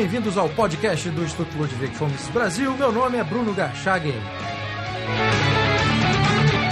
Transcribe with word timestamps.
bem-vindos 0.00 0.38
ao 0.38 0.48
podcast 0.48 1.10
do 1.10 1.22
Instituto 1.22 1.58
Ludwig 1.58 1.94
Fomes 1.94 2.26
Brasil. 2.28 2.74
Meu 2.74 2.90
nome 2.90 3.18
é 3.18 3.22
Bruno 3.22 3.52
Garchagen. 3.52 4.14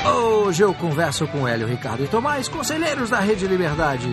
Hoje 0.07 0.65
eu 0.65 0.73
converso 0.73 1.27
com 1.27 1.47
Hélio, 1.47 1.67
Ricardo 1.67 2.03
e 2.03 2.09
Tomás, 2.09 2.49
conselheiros 2.49 3.11
da 3.11 3.21
Rede 3.21 3.47
Liberdade. 3.47 4.09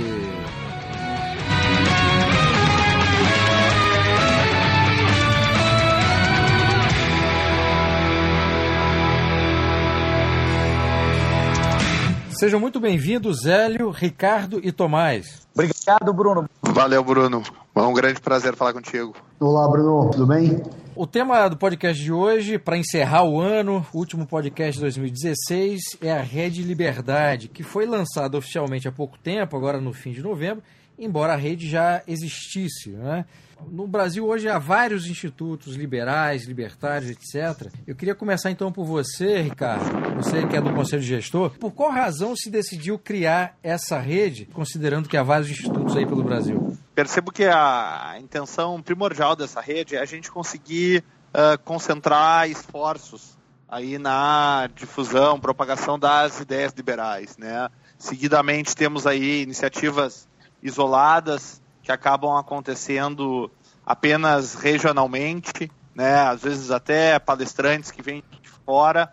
Sejam 12.37 12.59
muito 12.59 12.81
bem-vindos, 12.81 13.45
Hélio, 13.45 13.89
Ricardo 13.91 14.59
e 14.61 14.69
Tomás. 14.69 15.47
Obrigado, 15.53 16.13
Bruno. 16.13 16.49
Valeu, 16.61 17.01
Bruno. 17.01 17.41
É 17.73 17.81
um 17.81 17.93
grande 17.93 18.19
prazer 18.19 18.53
falar 18.57 18.73
contigo. 18.73 19.13
Olá, 19.39 19.69
Bruno. 19.69 20.09
Tudo 20.11 20.27
bem? 20.27 20.61
O 20.97 21.05
tema 21.05 21.49
do 21.49 21.57
podcast 21.57 22.01
de 22.01 22.09
hoje, 22.09 22.57
para 22.57 22.77
encerrar 22.77 23.25
o 23.25 23.41
ano, 23.41 23.85
último 23.93 24.25
podcast 24.25 24.75
de 24.75 24.79
2016, 24.79 25.81
é 26.01 26.09
a 26.09 26.21
Rede 26.21 26.63
Liberdade, 26.63 27.49
que 27.49 27.63
foi 27.63 27.85
lançada 27.85 28.37
oficialmente 28.37 28.87
há 28.87 28.93
pouco 28.93 29.17
tempo, 29.17 29.57
agora 29.57 29.81
no 29.81 29.91
fim 29.91 30.13
de 30.13 30.21
novembro, 30.21 30.63
embora 30.97 31.33
a 31.33 31.35
rede 31.35 31.69
já 31.69 32.01
existisse. 32.07 32.91
Né? 32.91 33.25
No 33.69 33.85
Brasil 33.85 34.25
hoje 34.25 34.47
há 34.47 34.57
vários 34.57 35.05
institutos 35.05 35.75
liberais, 35.75 36.45
libertários, 36.45 37.11
etc. 37.11 37.69
Eu 37.85 37.93
queria 37.93 38.15
começar 38.15 38.49
então 38.49 38.71
por 38.71 38.85
você, 38.85 39.41
Ricardo, 39.41 39.83
você 40.15 40.47
que 40.47 40.55
é 40.55 40.61
do 40.61 40.73
Conselho 40.73 41.01
de 41.01 41.09
Gestor. 41.09 41.49
Por 41.59 41.73
qual 41.73 41.91
razão 41.91 42.37
se 42.37 42.49
decidiu 42.49 42.97
criar 42.97 43.57
essa 43.61 43.99
rede, 43.99 44.45
considerando 44.53 45.09
que 45.09 45.17
há 45.17 45.23
vários 45.23 45.49
institutos 45.49 45.97
aí 45.97 46.05
pelo 46.05 46.23
Brasil? 46.23 46.74
Percebo 46.95 47.29
que 47.29 47.43
a 47.43 48.15
intenção 48.21 48.81
primordial 48.81 49.35
dessa 49.35 49.59
rede 49.59 49.97
é 49.97 49.99
a 49.99 50.05
gente 50.05 50.31
conseguir 50.31 51.03
uh, 51.33 51.61
concentrar 51.65 52.49
esforços 52.49 53.37
aí 53.67 53.97
na 53.97 54.69
difusão, 54.73 55.37
propagação 55.37 55.99
das 55.99 56.39
ideias 56.39 56.71
liberais, 56.71 57.35
né? 57.37 57.67
Seguidamente 57.97 58.73
temos 58.73 59.05
aí 59.05 59.41
iniciativas 59.41 60.25
isoladas 60.63 61.61
que 61.83 61.91
acabam 61.91 62.37
acontecendo 62.37 63.51
apenas 63.85 64.55
regionalmente, 64.55 65.69
né? 65.93 66.21
Às 66.21 66.43
vezes 66.43 66.71
até 66.71 67.19
palestrantes 67.19 67.91
que 67.91 68.01
vêm 68.01 68.23
de 68.41 68.49
fora. 68.65 69.11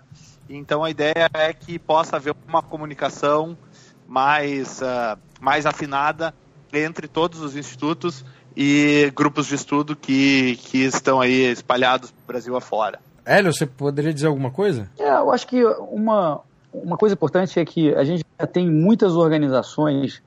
Então 0.48 0.84
a 0.84 0.90
ideia 0.90 1.28
é 1.34 1.52
que 1.52 1.80
possa 1.80 2.14
haver 2.14 2.36
uma 2.46 2.62
comunicação 2.62 3.58
mais, 4.06 4.80
uh, 4.80 5.18
mais 5.40 5.66
afinada 5.66 6.32
entre 6.72 7.06
todos 7.08 7.40
os 7.40 7.56
institutos 7.56 8.24
e 8.56 9.12
grupos 9.14 9.46
de 9.46 9.54
estudo 9.54 9.96
que, 9.96 10.56
que 10.56 10.84
estão 10.84 11.20
aí 11.20 11.50
espalhados 11.50 12.12
Brasil 12.26 12.56
afora. 12.56 12.98
Hélio, 13.24 13.52
você 13.52 13.66
poderia 13.66 14.12
dizer 14.12 14.26
alguma 14.26 14.50
coisa? 14.50 14.90
É, 14.98 15.08
eu 15.08 15.30
acho 15.30 15.46
que 15.46 15.64
uma, 15.64 16.40
uma 16.72 16.96
coisa 16.96 17.14
importante 17.14 17.58
é 17.58 17.64
que 17.64 17.94
a 17.94 18.04
gente 18.04 18.24
já 18.38 18.46
tem 18.46 18.70
muitas 18.70 19.14
organizações 19.14 20.22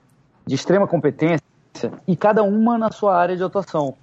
de 0.45 0.55
extrema 0.55 0.87
competência 0.87 1.43
e 2.07 2.15
cada 2.15 2.43
uma 2.43 2.77
na 2.77 2.91
sua 2.91 3.17
área 3.17 3.35
de 3.35 3.43
atuação. 3.43 3.95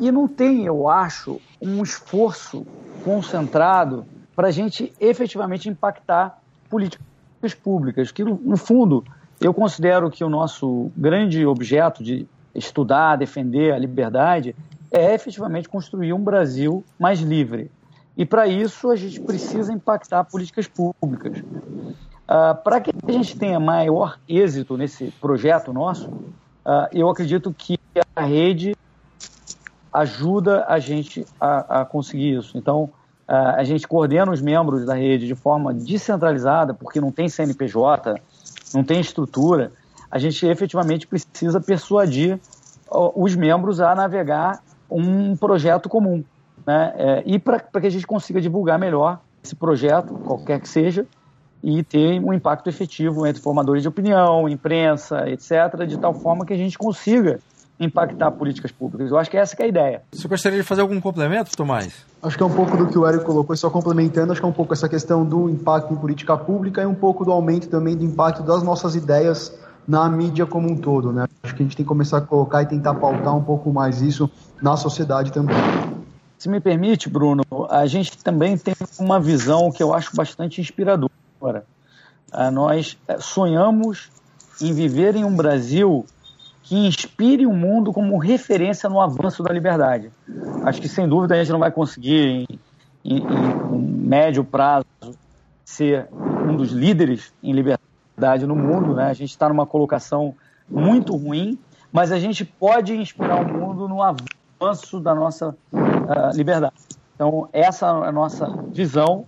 E 0.00 0.10
não 0.10 0.26
tem, 0.26 0.64
eu 0.64 0.88
acho, 0.88 1.40
um 1.60 1.82
esforço 1.82 2.66
concentrado 3.04 4.04
para 4.34 4.48
a 4.48 4.50
gente 4.50 4.92
efetivamente 4.98 5.68
impactar 5.68 6.38
políticas 6.68 7.54
públicas, 7.62 8.10
que 8.10 8.24
no, 8.24 8.34
no 8.42 8.56
fundo 8.56 9.04
eu 9.46 9.52
considero 9.52 10.10
que 10.10 10.24
o 10.24 10.28
nosso 10.28 10.90
grande 10.96 11.44
objeto 11.44 12.02
de 12.02 12.26
estudar, 12.54 13.16
defender 13.16 13.74
a 13.74 13.78
liberdade 13.78 14.56
é 14.90 15.14
efetivamente 15.14 15.68
construir 15.68 16.14
um 16.14 16.22
Brasil 16.22 16.82
mais 16.98 17.20
livre. 17.20 17.70
E 18.16 18.24
para 18.24 18.46
isso 18.46 18.90
a 18.90 18.96
gente 18.96 19.20
precisa 19.20 19.72
impactar 19.72 20.24
políticas 20.24 20.66
públicas. 20.66 21.38
Uh, 21.38 22.54
para 22.62 22.80
que 22.80 22.90
a 23.06 23.12
gente 23.12 23.36
tenha 23.36 23.60
maior 23.60 24.18
êxito 24.26 24.78
nesse 24.78 25.10
projeto 25.20 25.74
nosso, 25.74 26.08
uh, 26.08 26.88
eu 26.90 27.10
acredito 27.10 27.52
que 27.52 27.78
a 28.16 28.22
rede 28.22 28.74
ajuda 29.92 30.64
a 30.66 30.78
gente 30.78 31.26
a, 31.38 31.82
a 31.82 31.84
conseguir 31.84 32.38
isso. 32.38 32.56
Então, 32.56 32.84
uh, 33.28 33.56
a 33.56 33.64
gente 33.64 33.86
coordena 33.86 34.32
os 34.32 34.40
membros 34.40 34.86
da 34.86 34.94
rede 34.94 35.26
de 35.26 35.34
forma 35.34 35.74
descentralizada, 35.74 36.72
porque 36.72 36.98
não 36.98 37.12
tem 37.12 37.28
CNPJ, 37.28 38.20
não 38.74 38.82
tem 38.82 39.00
estrutura. 39.00 39.72
A 40.10 40.18
gente 40.18 40.44
efetivamente 40.46 41.06
precisa 41.06 41.60
persuadir 41.60 42.38
os 42.90 43.34
membros 43.34 43.80
a 43.80 43.94
navegar 43.94 44.62
um 44.90 45.36
projeto 45.36 45.88
comum. 45.88 46.22
Né? 46.66 46.94
É, 46.96 47.22
e 47.26 47.38
para 47.38 47.60
que 47.60 47.86
a 47.86 47.90
gente 47.90 48.06
consiga 48.06 48.40
divulgar 48.40 48.78
melhor 48.78 49.20
esse 49.42 49.54
projeto, 49.54 50.14
qualquer 50.14 50.60
que 50.60 50.68
seja, 50.68 51.06
e 51.62 51.82
ter 51.82 52.20
um 52.20 52.32
impacto 52.32 52.68
efetivo 52.68 53.26
entre 53.26 53.42
formadores 53.42 53.82
de 53.82 53.88
opinião, 53.88 54.48
imprensa, 54.48 55.28
etc., 55.28 55.86
de 55.86 55.98
tal 55.98 56.14
forma 56.14 56.44
que 56.44 56.52
a 56.52 56.56
gente 56.56 56.76
consiga 56.76 57.40
impactar 57.78 58.30
políticas 58.30 58.70
públicas. 58.70 59.10
Eu 59.10 59.18
acho 59.18 59.30
que 59.30 59.36
essa 59.36 59.56
que 59.56 59.62
é 59.62 59.66
a 59.66 59.68
ideia. 59.68 60.02
Você 60.12 60.28
gostaria 60.28 60.58
de 60.58 60.64
fazer 60.64 60.80
algum 60.80 61.00
complemento, 61.00 61.56
Tomás? 61.56 62.04
Acho 62.22 62.36
que 62.36 62.42
é 62.42 62.46
um 62.46 62.54
pouco 62.54 62.76
do 62.76 62.86
que 62.86 62.96
o 62.96 63.06
Eric 63.06 63.24
colocou, 63.24 63.56
só 63.56 63.68
complementando, 63.68 64.32
acho 64.32 64.40
que 64.40 64.46
é 64.46 64.48
um 64.48 64.52
pouco 64.52 64.72
essa 64.72 64.88
questão 64.88 65.24
do 65.24 65.50
impacto 65.50 65.92
em 65.92 65.96
política 65.96 66.36
pública 66.36 66.82
e 66.82 66.86
um 66.86 66.94
pouco 66.94 67.24
do 67.24 67.32
aumento 67.32 67.68
também 67.68 67.96
do 67.96 68.04
impacto 68.04 68.42
das 68.42 68.62
nossas 68.62 68.94
ideias 68.94 69.56
na 69.86 70.08
mídia 70.08 70.46
como 70.46 70.70
um 70.70 70.76
todo, 70.76 71.12
né? 71.12 71.26
Acho 71.42 71.54
que 71.54 71.62
a 71.62 71.64
gente 71.64 71.76
tem 71.76 71.84
que 71.84 71.88
começar 71.88 72.18
a 72.18 72.20
colocar 72.20 72.62
e 72.62 72.66
tentar 72.66 72.94
pautar 72.94 73.36
um 73.36 73.42
pouco 73.42 73.70
mais 73.72 74.00
isso 74.00 74.30
na 74.62 74.76
sociedade 74.76 75.30
também. 75.30 75.54
Se 76.38 76.48
me 76.48 76.60
permite, 76.60 77.08
Bruno, 77.08 77.42
a 77.70 77.86
gente 77.86 78.16
também 78.22 78.56
tem 78.56 78.74
uma 78.98 79.20
visão 79.20 79.70
que 79.70 79.82
eu 79.82 79.92
acho 79.92 80.14
bastante 80.16 80.60
inspiradora. 80.60 81.10
Ah, 82.32 82.50
nós 82.50 82.98
eh, 83.06 83.18
sonhamos 83.20 84.10
em 84.60 84.72
viver 84.72 85.14
em 85.16 85.24
um 85.24 85.34
Brasil 85.34 86.04
que 86.64 86.74
inspire 86.74 87.46
o 87.46 87.52
mundo 87.52 87.92
como 87.92 88.16
referência 88.16 88.88
no 88.88 88.98
avanço 88.98 89.42
da 89.42 89.52
liberdade. 89.52 90.10
Acho 90.64 90.80
que, 90.80 90.88
sem 90.88 91.06
dúvida, 91.06 91.34
a 91.34 91.38
gente 91.38 91.52
não 91.52 91.58
vai 91.58 91.70
conseguir, 91.70 92.26
em, 92.26 92.46
em, 93.04 93.18
em 93.18 93.78
médio 93.78 94.42
prazo, 94.42 94.86
ser 95.62 96.08
um 96.12 96.56
dos 96.56 96.72
líderes 96.72 97.34
em 97.42 97.52
liberdade 97.52 98.46
no 98.46 98.56
mundo. 98.56 98.94
Né? 98.94 99.04
A 99.04 99.12
gente 99.12 99.30
está 99.30 99.46
numa 99.46 99.66
colocação 99.66 100.34
muito 100.66 101.14
ruim, 101.14 101.58
mas 101.92 102.10
a 102.10 102.18
gente 102.18 102.46
pode 102.46 102.96
inspirar 102.96 103.42
o 103.42 103.46
mundo 103.46 103.86
no 103.86 104.02
avanço 104.02 104.98
da 105.00 105.14
nossa 105.14 105.50
uh, 105.70 106.34
liberdade. 106.34 106.74
Então, 107.14 107.46
essa 107.52 107.86
é 107.86 108.08
a 108.08 108.12
nossa 108.12 108.46
visão 108.72 109.26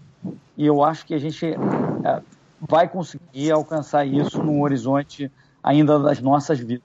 e 0.56 0.66
eu 0.66 0.82
acho 0.82 1.04
que 1.04 1.12
a 1.12 1.18
gente 1.18 1.46
é, 1.46 2.22
vai 2.58 2.88
conseguir 2.88 3.52
alcançar 3.52 4.06
isso 4.06 4.42
num 4.42 4.62
horizonte 4.62 5.30
ainda 5.66 5.98
das 5.98 6.20
nossas 6.20 6.60
vidas. 6.60 6.84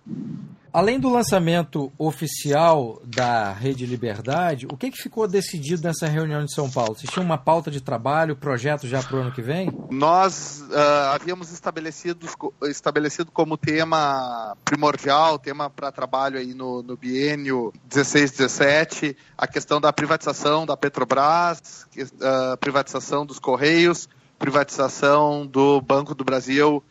Além 0.74 1.00
do 1.00 1.10
lançamento 1.10 1.92
oficial 1.98 3.02
da 3.06 3.52
Rede 3.52 3.86
Liberdade, 3.86 4.66
o 4.72 4.78
que, 4.78 4.90
que 4.90 4.98
ficou 4.98 5.28
decidido 5.28 5.84
nessa 5.84 6.08
reunião 6.08 6.46
de 6.46 6.56
São 6.56 6.72
Paulo? 6.72 6.96
Vocês 6.96 7.12
tinham 7.12 7.26
uma 7.26 7.38
pauta 7.38 7.70
de 7.70 7.82
trabalho, 7.82 8.38
projeto 8.38 8.88
já 8.88 9.04
para 9.04 9.18
o 9.18 9.20
ano 9.20 9.34
que 9.34 9.42
vem? 9.42 9.70
Nós 9.90 10.64
uh, 10.70 11.14
havíamos 11.14 11.52
estabelecido, 11.52 12.26
estabelecido 12.64 13.30
como 13.32 13.58
tema 13.58 14.56
primordial, 14.64 15.38
tema 15.38 15.70
para 15.70 15.92
trabalho 15.92 16.40
aí 16.40 16.54
no, 16.54 16.82
no 16.82 16.96
biênio 16.96 17.74
16-17, 17.90 19.14
a 19.38 19.46
questão 19.46 19.82
da 19.82 19.92
privatização 19.92 20.66
da 20.66 20.78
Petrobras, 20.78 21.86
uh, 21.98 22.58
privatização 22.62 23.26
dos 23.26 23.40
Correios, 23.40 24.08
privatização 24.40 25.46
do 25.46 25.82
Banco 25.82 26.16
do 26.16 26.24
Brasil 26.24 26.82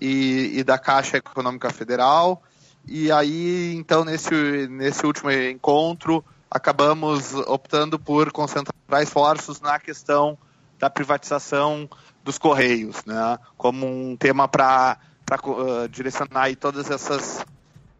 e, 0.00 0.58
e 0.58 0.64
da 0.64 0.78
Caixa 0.78 1.16
Econômica 1.18 1.70
Federal 1.70 2.42
e 2.90 3.12
aí, 3.12 3.74
então, 3.76 4.02
nesse, 4.02 4.66
nesse 4.68 5.04
último 5.04 5.30
encontro, 5.30 6.24
acabamos 6.50 7.34
optando 7.34 7.98
por 7.98 8.32
concentrar 8.32 9.02
esforços 9.02 9.60
na 9.60 9.78
questão 9.78 10.38
da 10.78 10.88
privatização 10.88 11.88
dos 12.24 12.38
Correios, 12.38 13.04
né? 13.04 13.38
como 13.58 13.86
um 13.86 14.16
tema 14.16 14.48
para 14.48 14.98
uh, 15.44 15.86
direcionar 15.90 16.54
todas 16.56 16.90
essas 16.90 17.44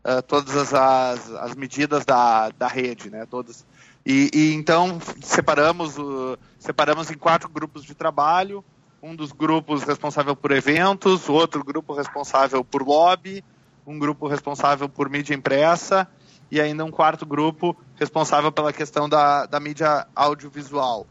uh, 0.04 0.22
todas 0.26 0.56
as, 0.56 0.72
as, 0.72 1.30
as, 1.32 1.54
medidas 1.54 2.06
da, 2.06 2.48
da 2.50 2.66
rede, 2.66 3.10
né? 3.10 3.26
Todas. 3.26 3.66
E, 4.06 4.30
e 4.32 4.54
então 4.54 4.98
separamos, 5.22 5.98
uh, 5.98 6.38
separamos 6.58 7.10
em 7.10 7.18
quatro 7.18 7.48
grupos 7.50 7.84
de 7.84 7.94
trabalho, 7.94 8.64
um 9.02 9.14
dos 9.14 9.32
grupos 9.32 9.82
responsável 9.82 10.34
por 10.34 10.50
eventos, 10.50 11.28
outro 11.28 11.64
grupo 11.64 11.94
responsável 11.94 12.64
por 12.64 12.82
lobby, 12.82 13.44
um 13.86 13.98
grupo 13.98 14.26
responsável 14.26 14.88
por 14.88 15.08
mídia 15.08 15.34
impressa 15.34 16.06
e 16.50 16.60
ainda 16.60 16.84
um 16.84 16.90
quarto 16.90 17.24
grupo 17.24 17.76
responsável 17.96 18.50
pela 18.50 18.72
questão 18.72 19.08
da, 19.08 19.46
da 19.46 19.60
mídia 19.60 20.06
audiovisual. 20.14 21.06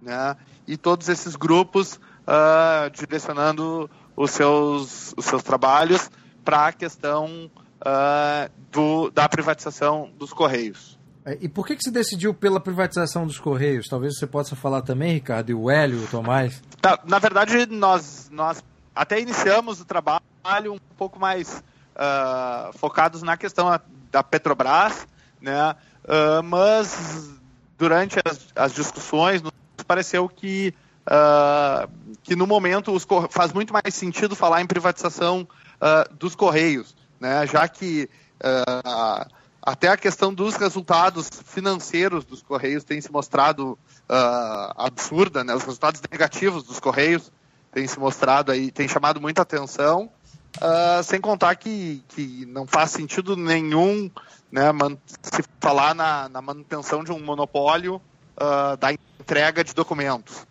Né? 0.00 0.36
E 0.66 0.76
todos 0.76 1.08
esses 1.08 1.36
grupos 1.36 1.94
uh, 1.96 2.90
direcionando 2.92 3.90
os 4.16 4.30
seus, 4.30 5.14
os 5.16 5.24
seus 5.24 5.42
trabalhos 5.42 6.10
para 6.44 6.66
a 6.66 6.72
questão 6.72 7.50
uh, 7.80 8.50
do, 8.70 9.10
da 9.10 9.28
privatização 9.28 10.10
dos 10.18 10.32
Correios. 10.32 10.98
É, 11.24 11.38
e 11.40 11.48
por 11.48 11.66
que, 11.66 11.76
que 11.76 11.82
se 11.82 11.90
decidiu 11.90 12.34
pela 12.34 12.58
privatização 12.58 13.26
dos 13.26 13.38
Correios? 13.38 13.88
Talvez 13.88 14.18
você 14.18 14.26
possa 14.26 14.56
falar 14.56 14.82
também, 14.82 15.14
Ricardo, 15.14 15.50
e 15.50 15.54
o 15.54 15.70
Hélio, 15.70 16.02
o 16.02 16.06
Tomás. 16.08 16.62
Na, 16.82 16.98
na 17.04 17.18
verdade, 17.18 17.66
nós, 17.66 18.28
nós 18.30 18.62
até 18.94 19.20
iniciamos 19.20 19.80
o 19.80 19.84
trabalho 19.84 20.74
um 20.74 20.78
pouco 20.96 21.18
mais 21.18 21.62
uh, 21.94 22.76
focados 22.76 23.22
na 23.22 23.36
questão 23.36 23.80
da 24.10 24.22
Petrobras, 24.22 25.06
né? 25.40 25.76
Uh, 26.04 26.42
mas 26.42 27.30
durante 27.78 28.18
as, 28.24 28.48
as, 28.56 28.72
discussões 28.72 29.40
nos 29.40 29.52
pareceu 29.86 30.28
que, 30.28 30.74
uh, 31.06 31.88
que 32.24 32.34
no 32.34 32.46
momento 32.46 32.92
os, 32.92 33.06
faz 33.30 33.52
muito 33.52 33.72
mais 33.72 33.94
sentido 33.94 34.34
falar 34.34 34.60
em 34.60 34.66
privatização 34.66 35.46
dos 36.16 36.36
Correios, 36.36 36.94
né? 37.18 37.44
já 37.44 37.66
que 37.66 38.08
até 39.62 39.88
a 39.88 39.96
questão 39.96 40.34
dos 40.34 40.56
resultados 40.56 41.30
financeiros 41.46 42.24
dos 42.24 42.42
Correios 42.42 42.84
tem 42.84 43.00
se 43.00 43.12
mostrado 43.12 43.78
absurda, 44.76 45.44
né? 45.44 45.54
os 45.54 45.62
resultados 45.62 46.02
negativos 46.10 46.64
dos 46.64 46.80
Correios 46.80 47.30
têm 47.72 47.86
se 47.86 47.98
mostrado 47.98 48.52
aí, 48.52 48.70
tem 48.70 48.86
chamado 48.86 49.20
muita 49.20 49.42
atenção. 49.42 50.10
Uh, 50.58 51.02
sem 51.02 51.18
contar 51.18 51.56
que, 51.56 52.04
que 52.08 52.44
não 52.44 52.66
faz 52.66 52.90
sentido 52.90 53.34
nenhum 53.34 54.10
né, 54.50 54.64
se 55.22 55.42
falar 55.58 55.94
na, 55.94 56.28
na, 56.28 56.42
manutenção 56.42 57.02
de 57.02 57.10
um 57.10 57.18
monopólio 57.18 57.96
uh, 58.36 58.76
da 58.76 58.92
entrega 58.92 59.64
de 59.64 59.72
documentos. 59.72 60.46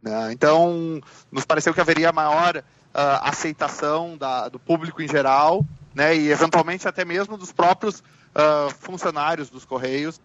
Né? 0.00 0.32
Então, 0.32 1.00
nos 1.32 1.44
pareceu 1.44 1.74
que 1.74 1.80
haveria 1.80 2.12
maior 2.12 2.58
uh, 2.58 2.62
aceitação 3.22 4.16
da, 4.16 4.48
do 4.48 4.60
público 4.60 5.02
em 5.02 5.08
geral 5.08 5.66
né, 5.92 6.16
e, 6.16 6.30
eventualmente, 6.30 6.86
até 6.86 7.04
mesmo 7.04 7.36
dos 7.36 7.50
próprios 7.50 8.04
funcionários 8.80 9.50
dos 9.50 9.64
Correios 9.64 10.20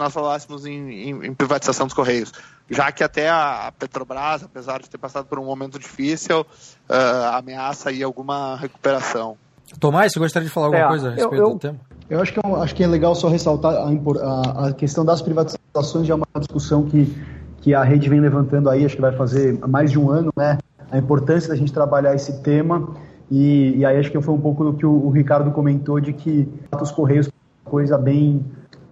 nós 0.00 0.14
falássemos 0.14 0.64
em, 0.64 0.90
em, 0.90 1.26
em, 1.26 1.34
privatização 1.34 1.86
dos 1.86 1.94
Correios. 1.94 2.32
Já 2.70 2.90
que 2.90 3.04
até 3.04 3.28
a 3.28 3.70
Petrobras, 3.78 4.42
apesar 4.42 4.80
de 4.80 4.88
ter 4.88 4.96
passado 4.96 5.26
por 5.26 5.38
um 5.38 5.44
momento 5.44 5.78
difícil, 5.78 6.40
uh, 6.40 7.34
ameaça 7.34 7.90
aí 7.90 8.02
alguma 8.02 8.56
recuperação. 8.56 9.36
Tomás, 9.78 10.12
você 10.12 10.18
gostaria 10.18 10.48
de 10.48 10.54
falar 10.54 10.66
alguma 10.66 10.84
é, 10.84 10.88
coisa 10.88 11.08
a 11.08 11.10
respeito 11.10 11.34
eu, 11.34 11.48
eu, 11.48 11.50
do 11.50 11.58
tema? 11.58 11.78
Eu 12.08 12.20
acho 12.20 12.32
que, 12.32 12.40
é 12.40 12.54
acho 12.56 12.74
que 12.74 12.82
é 12.82 12.86
legal 12.86 13.14
só 13.14 13.28
ressaltar 13.28 13.74
a, 13.74 13.88
a, 13.88 14.68
a, 14.68 14.72
questão 14.72 15.04
das 15.04 15.20
privatizações, 15.20 16.06
já 16.06 16.14
é 16.14 16.16
uma 16.16 16.26
discussão 16.38 16.84
que, 16.84 17.14
que 17.60 17.74
a 17.74 17.84
rede 17.84 18.08
vem 18.08 18.20
levantando 18.20 18.70
aí, 18.70 18.84
acho 18.84 18.96
que 18.96 19.02
vai 19.02 19.12
fazer 19.12 19.58
mais 19.68 19.90
de 19.90 19.98
um 19.98 20.10
ano, 20.10 20.32
né? 20.36 20.58
A 20.90 20.98
importância 20.98 21.50
da 21.50 21.56
gente 21.56 21.72
trabalhar 21.72 22.14
esse 22.14 22.40
tema. 22.40 22.96
E, 23.30 23.76
e 23.76 23.84
aí 23.84 23.96
acho 23.96 24.10
que 24.10 24.20
foi 24.20 24.34
um 24.34 24.40
pouco 24.40 24.64
do 24.64 24.72
que 24.72 24.84
o, 24.84 25.06
o 25.06 25.10
Ricardo 25.10 25.52
comentou 25.52 26.00
de 26.00 26.12
que 26.12 26.48
os 26.80 26.90
Correios 26.90 27.30
coisa 27.64 27.96
bem 27.98 28.44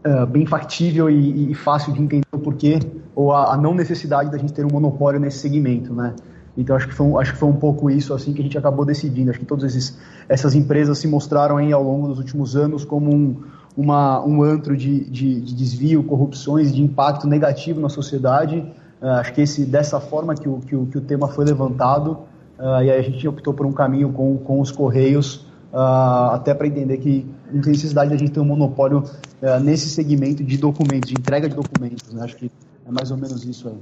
uh, 0.07 0.27
bem 0.27 0.47
factível 0.47 1.11
e, 1.11 1.51
e, 1.51 1.55
fácil 1.55 1.93
de 1.93 2.03
entender 2.03 2.27
o 2.33 2.39
porquê 2.39 2.79
ou 3.15 3.33
a, 3.33 3.55
a, 3.55 3.57
não 3.57 3.75
necessidade 3.75 4.31
da 4.31 4.39
gente 4.39 4.53
ter 4.53 4.65
um 4.65 4.71
monopólio 4.71 5.21
nesse 5.21 5.39
segmento, 5.39 5.93
né? 5.93 6.15
Então 6.57 6.75
acho 6.75 6.89
que 6.89 6.95
foi 6.95 7.07
um, 7.07 7.19
acho 7.19 7.33
que 7.33 7.39
foi 7.39 7.49
um 7.49 7.57
pouco 7.57 7.89
isso 7.89 8.13
assim 8.13 8.33
que 8.33 8.41
a 8.41 8.45
gente 8.45 8.59
acabou 8.59 8.85
decidindo. 8.85 9.31
Acho 9.31 9.39
que 9.39 9.47
todas 9.47 9.65
esses, 9.65 9.97
essas 10.29 10.55
empresas 10.55 10.99
se 10.99 11.07
mostraram 11.07 11.57
aí 11.57 11.73
ao 11.73 11.83
longo 11.83 12.09
dos 12.09 12.19
últimos 12.19 12.57
anos 12.57 12.85
como 12.85 13.15
um, 13.15 13.37
uma, 13.77 14.25
um 14.25 14.43
antro 14.43 14.77
de, 14.77 15.09
de, 15.09 15.41
de 15.41 15.55
desvio, 15.55 16.03
corrupções, 16.03 16.75
de 16.75 16.83
impacto 16.83 17.29
negativo 17.29 17.81
na 17.81 17.89
sociedade. 17.89 18.59
Uh, 19.01 19.07
acho 19.21 19.33
que 19.33 19.41
esse 19.41 19.65
dessa 19.65 20.01
forma 20.01 20.35
que 20.35 20.49
o, 20.49 20.59
que 20.59 20.75
o, 20.75 20.87
que 20.87 20.99
o 20.99 21.01
tema 21.01 21.29
foi 21.29 21.45
levantado 21.45 22.19
uh, 22.59 22.83
e 22.83 22.91
aí 22.91 22.99
a 22.99 23.03
gente 23.03 23.27
optou 23.29 23.55
por 23.55 23.65
um 23.65 23.73
caminho 23.73 24.13
com, 24.13 24.37
com 24.39 24.61
os 24.61 24.73
correios 24.73 25.47
uh, 25.73 26.33
até 26.33 26.53
para 26.53 26.67
entender 26.67 26.97
que 26.97 27.25
não 27.53 27.61
tem 27.61 27.73
necessidade 27.73 28.11
de 28.11 28.17
a 28.17 28.19
gente 28.19 28.33
ter 28.33 28.41
um 28.41 28.45
monopólio 28.45 28.99
uh, 28.99 29.61
nesse 29.61 29.89
segmento 29.89 30.43
de 30.45 30.57
documentos, 30.57 31.09
de 31.09 31.15
entrega 31.15 31.49
de 31.49 31.55
documentos. 31.55 32.13
Né? 32.13 32.25
Acho 32.25 32.37
que 32.37 32.51
é 32.87 32.91
mais 32.91 33.11
ou 33.11 33.17
menos 33.17 33.45
isso 33.45 33.69
aí. 33.69 33.79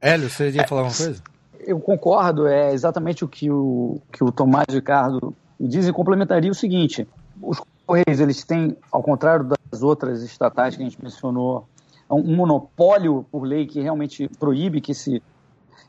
Hélio, 0.00 0.28
você 0.28 0.50
ia 0.50 0.66
falar 0.66 0.82
alguma 0.82 0.96
coisa? 0.96 1.22
Eu 1.60 1.78
concordo, 1.78 2.46
é 2.46 2.72
exatamente 2.72 3.24
o 3.24 3.28
que 3.28 3.50
o, 3.50 4.00
que 4.10 4.24
o 4.24 4.32
Tomás 4.32 4.66
e 4.68 4.72
o 4.72 4.74
Ricardo 4.76 5.34
dizem, 5.60 5.92
complementaria 5.92 6.50
o 6.50 6.54
seguinte, 6.54 7.06
os 7.40 7.60
Correios, 7.86 8.20
eles 8.20 8.42
têm, 8.44 8.76
ao 8.90 9.02
contrário 9.02 9.48
das 9.70 9.82
outras 9.82 10.22
estatais 10.22 10.76
que 10.76 10.82
a 10.82 10.84
gente 10.84 11.02
mencionou, 11.02 11.68
um 12.10 12.36
monopólio 12.36 13.24
por 13.30 13.42
lei 13.44 13.66
que 13.66 13.80
realmente 13.80 14.28
proíbe 14.38 14.80
que 14.80 14.94
se 14.94 15.22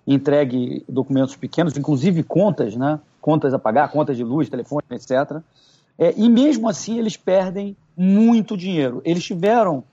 entregue 0.05 0.83
documentos 0.87 1.35
pequenos, 1.35 1.77
inclusive 1.77 2.23
contas, 2.23 2.75
né? 2.75 2.99
contas 3.21 3.53
a 3.53 3.59
pagar, 3.59 3.89
contas 3.89 4.17
de 4.17 4.23
luz, 4.23 4.49
telefone, 4.49 4.83
etc. 4.91 5.41
É, 5.97 6.13
e 6.17 6.29
mesmo 6.29 6.67
assim 6.67 6.97
eles 6.97 7.15
perdem 7.15 7.75
muito 7.95 8.57
dinheiro. 8.57 9.01
Eles 9.05 9.23
tiveram 9.23 9.83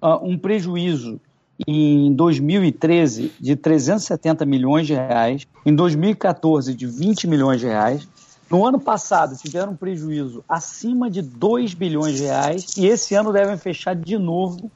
uh, 0.00 0.16
um 0.22 0.38
prejuízo 0.38 1.20
em 1.66 2.12
2013 2.12 3.32
de 3.40 3.56
370 3.56 4.46
milhões 4.46 4.86
de 4.86 4.94
reais, 4.94 5.46
em 5.66 5.74
2014 5.74 6.74
de 6.74 6.86
20 6.86 7.26
milhões 7.26 7.60
de 7.60 7.66
reais. 7.66 8.06
No 8.50 8.64
ano 8.64 8.80
passado 8.80 9.36
tiveram 9.36 9.72
um 9.72 9.76
prejuízo 9.76 10.42
acima 10.48 11.10
de 11.10 11.20
2 11.20 11.74
bilhões 11.74 12.16
de 12.16 12.22
reais 12.22 12.76
e 12.76 12.86
esse 12.86 13.14
ano 13.14 13.32
devem 13.32 13.56
fechar 13.58 13.94
de 13.94 14.16
novo 14.16 14.70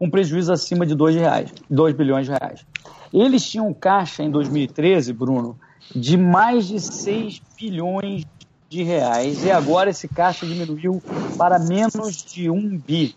um 0.00 0.08
prejuízo 0.08 0.50
acima 0.50 0.86
de 0.86 0.94
2, 0.94 1.16
reais, 1.16 1.52
2 1.68 1.94
bilhões 1.94 2.26
de 2.26 2.32
reais. 2.32 2.64
Eles 3.12 3.44
tinham 3.44 3.74
caixa 3.74 4.22
em 4.22 4.30
2013, 4.30 5.12
Bruno, 5.12 5.58
de 5.94 6.16
mais 6.16 6.68
de 6.68 6.80
6 6.80 7.42
bilhões 7.58 8.24
de 8.70 8.84
reais 8.84 9.42
e 9.44 9.50
agora 9.50 9.90
esse 9.90 10.06
caixa 10.06 10.46
diminuiu 10.46 11.02
para 11.36 11.58
menos 11.58 12.22
de 12.22 12.48
1 12.48 12.78
bi. 12.78 13.16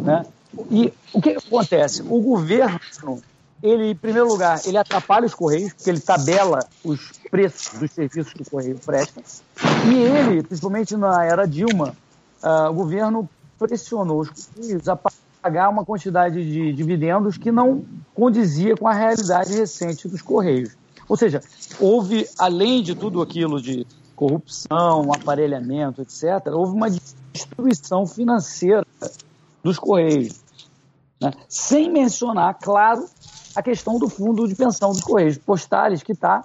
Né? 0.00 0.26
E 0.68 0.92
o 1.12 1.22
que 1.22 1.30
acontece? 1.30 2.02
O 2.02 2.20
governo, 2.20 3.22
ele, 3.62 3.92
em 3.92 3.94
primeiro 3.94 4.28
lugar, 4.28 4.60
ele 4.66 4.76
atrapalha 4.76 5.26
os 5.26 5.34
Correios, 5.34 5.72
porque 5.72 5.88
ele 5.88 6.00
tabela 6.00 6.58
os 6.84 7.12
preços 7.30 7.78
dos 7.78 7.92
serviços 7.92 8.32
que 8.32 8.42
o 8.42 8.50
Correio 8.50 8.80
presta. 8.84 9.22
E 9.88 9.94
ele, 9.94 10.42
principalmente 10.42 10.96
na 10.96 11.24
era 11.24 11.46
Dilma, 11.46 11.94
uh, 12.42 12.70
o 12.70 12.74
governo 12.74 13.30
pressionou 13.60 14.22
os 14.22 14.30
Correios 14.30 14.88
a 14.88 14.98
pagar 15.40 15.68
uma 15.68 15.84
quantidade 15.84 16.44
de 16.44 16.72
dividendos 16.72 17.38
que 17.38 17.52
não 17.52 17.84
condizia 18.12 18.76
com 18.76 18.88
a 18.88 18.92
realidade 18.92 19.54
recente 19.54 20.08
dos 20.08 20.20
Correios. 20.20 20.76
Ou 21.08 21.16
seja, 21.16 21.40
houve, 21.78 22.28
além 22.36 22.82
de 22.82 22.96
tudo 22.96 23.22
aquilo 23.22 23.62
de 23.62 23.86
corrupção, 24.20 25.14
aparelhamento, 25.14 26.02
etc., 26.02 26.46
houve 26.52 26.74
uma 26.74 26.90
destruição 26.90 28.06
financeira 28.06 28.86
dos 29.64 29.78
Correios. 29.78 30.42
Né? 31.18 31.32
Sem 31.48 31.90
mencionar, 31.90 32.58
claro, 32.60 33.08
a 33.54 33.62
questão 33.62 33.98
do 33.98 34.10
fundo 34.10 34.46
de 34.46 34.54
pensão 34.54 34.92
dos 34.92 35.00
Correios 35.00 35.38
Postais, 35.38 36.02
que 36.02 36.12
está 36.12 36.44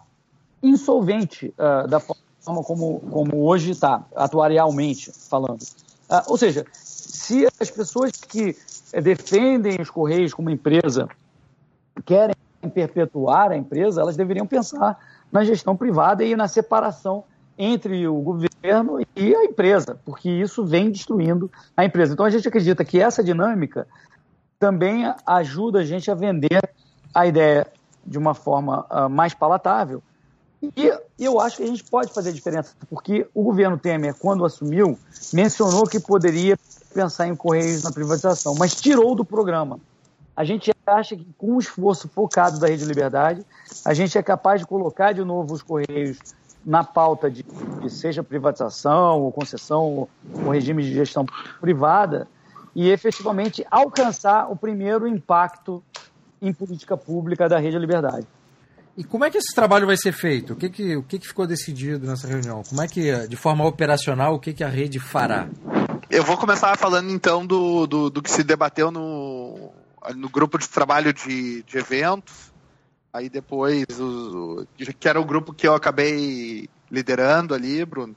insolvente 0.63 1.53
uh, 1.57 1.85
da 1.85 1.99
forma 1.99 2.63
como, 2.63 3.01
como 3.11 3.45
hoje 3.45 3.71
está, 3.71 4.05
atuarialmente 4.15 5.11
falando. 5.11 5.61
Uh, 6.09 6.23
ou 6.27 6.37
seja, 6.37 6.65
se 6.71 7.45
as 7.59 7.69
pessoas 7.69 8.11
que 8.13 8.55
defendem 9.03 9.81
os 9.81 9.89
Correios 9.89 10.33
como 10.33 10.49
empresa 10.49 11.09
querem 12.05 12.35
perpetuar 12.73 13.51
a 13.51 13.57
empresa, 13.57 13.99
elas 13.99 14.15
deveriam 14.15 14.47
pensar 14.47 14.97
na 15.29 15.43
gestão 15.43 15.75
privada 15.75 16.23
e 16.23 16.37
na 16.37 16.47
separação 16.47 17.25
entre 17.57 18.07
o 18.07 18.15
governo 18.21 18.99
e 19.15 19.35
a 19.35 19.45
empresa, 19.45 19.99
porque 20.03 20.29
isso 20.29 20.65
vem 20.65 20.91
destruindo 20.91 21.49
a 21.75 21.85
empresa. 21.85 22.13
Então 22.13 22.25
a 22.25 22.29
gente 22.29 22.47
acredita 22.47 22.83
que 22.83 22.99
essa 22.99 23.23
dinâmica 23.23 23.87
também 24.59 25.13
ajuda 25.25 25.79
a 25.79 25.83
gente 25.83 26.09
a 26.09 26.15
vender 26.15 26.61
a 27.13 27.25
ideia 27.25 27.67
de 28.05 28.17
uma 28.17 28.33
forma 28.33 28.85
uh, 28.91 29.09
mais 29.09 29.33
palatável. 29.33 30.01
E 30.75 30.91
eu 31.19 31.39
acho 31.39 31.57
que 31.57 31.63
a 31.63 31.67
gente 31.67 31.83
pode 31.83 32.11
fazer 32.11 32.31
diferença, 32.31 32.73
porque 32.89 33.27
o 33.33 33.43
governo 33.43 33.77
Temer, 33.77 34.15
quando 34.15 34.45
assumiu, 34.45 34.97
mencionou 35.33 35.85
que 35.85 35.99
poderia 35.99 36.57
pensar 36.93 37.27
em 37.27 37.35
Correios 37.35 37.83
na 37.83 37.91
privatização, 37.91 38.55
mas 38.55 38.73
tirou 38.73 39.15
do 39.15 39.23
programa. 39.23 39.79
A 40.35 40.43
gente 40.43 40.71
acha 40.85 41.15
que 41.15 41.27
com 41.37 41.55
o 41.55 41.59
esforço 41.59 42.09
focado 42.09 42.59
da 42.59 42.67
Rede 42.67 42.85
Liberdade, 42.85 43.45
a 43.83 43.93
gente 43.93 44.17
é 44.17 44.23
capaz 44.23 44.61
de 44.61 44.67
colocar 44.67 45.13
de 45.13 45.23
novo 45.23 45.53
os 45.53 45.61
Correios 45.61 46.17
na 46.65 46.83
pauta 46.83 47.29
de, 47.29 47.43
de 47.81 47.89
seja 47.89 48.23
privatização 48.23 49.21
ou 49.21 49.31
concessão 49.31 50.09
ou 50.43 50.49
regime 50.51 50.81
de 50.83 50.93
gestão 50.93 51.25
privada 51.61 52.27
e 52.75 52.89
efetivamente 52.89 53.65
alcançar 53.69 54.51
o 54.51 54.55
primeiro 54.55 55.07
impacto 55.07 55.83
em 56.41 56.51
política 56.51 56.97
pública 56.97 57.47
da 57.47 57.59
Rede 57.59 57.77
Liberdade. 57.77 58.27
E 58.97 59.03
como 59.03 59.25
é 59.25 59.29
que 59.29 59.37
esse 59.37 59.53
trabalho 59.53 59.85
vai 59.85 59.97
ser 59.97 60.13
feito? 60.13 60.53
O 60.53 60.55
que, 60.55 60.69
que, 60.69 60.95
o 60.95 61.03
que, 61.03 61.19
que 61.19 61.27
ficou 61.27 61.45
decidido 61.45 62.07
nessa 62.07 62.27
reunião? 62.27 62.63
Como 62.63 62.81
é 62.81 62.87
que, 62.87 63.27
de 63.27 63.35
forma 63.35 63.65
operacional, 63.65 64.35
o 64.35 64.39
que, 64.39 64.53
que 64.53 64.63
a 64.63 64.69
rede 64.69 64.99
fará? 64.99 65.49
Eu 66.09 66.23
vou 66.23 66.37
começar 66.37 66.77
falando 66.77 67.09
então 67.11 67.45
do, 67.45 67.85
do, 67.85 68.09
do 68.09 68.21
que 68.21 68.31
se 68.31 68.43
debateu 68.43 68.91
no, 68.91 69.71
no 70.15 70.29
grupo 70.29 70.57
de 70.57 70.69
trabalho 70.69 71.13
de, 71.13 71.63
de 71.63 71.77
eventos. 71.77 72.53
Aí 73.15 73.29
depois, 73.29 73.85
que 74.99 75.07
era 75.07 75.21
o 75.21 75.23
grupo 75.23 75.53
que 75.53 75.65
eu 75.65 75.73
acabei 75.73 76.69
liderando 76.91 77.53
ali, 77.53 77.85
Bruno, 77.85 78.13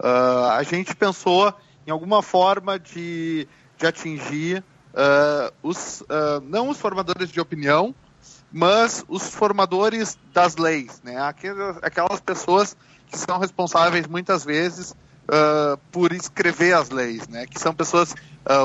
uh, 0.00 0.52
a 0.52 0.62
gente 0.62 0.96
pensou 0.96 1.52
em 1.86 1.90
alguma 1.90 2.22
forma 2.22 2.78
de, 2.78 3.46
de 3.76 3.86
atingir 3.86 4.64
uh, 4.94 5.52
os, 5.62 6.00
uh, 6.00 6.40
não 6.44 6.70
os 6.70 6.80
formadores 6.80 7.30
de 7.30 7.38
opinião, 7.38 7.94
mas 8.50 9.04
os 9.06 9.28
formadores 9.28 10.16
das 10.32 10.56
leis, 10.56 11.02
né? 11.04 11.20
Aquelas, 11.20 11.76
aquelas 11.82 12.20
pessoas 12.22 12.74
que 13.10 13.18
são 13.18 13.38
responsáveis 13.38 14.06
muitas 14.06 14.46
vezes 14.46 14.94
por 15.92 16.10
escrever 16.12 16.72
as 16.72 16.88
leis, 16.88 17.28
né? 17.28 17.46
Que 17.46 17.60
são 17.60 17.74
pessoas, 17.74 18.14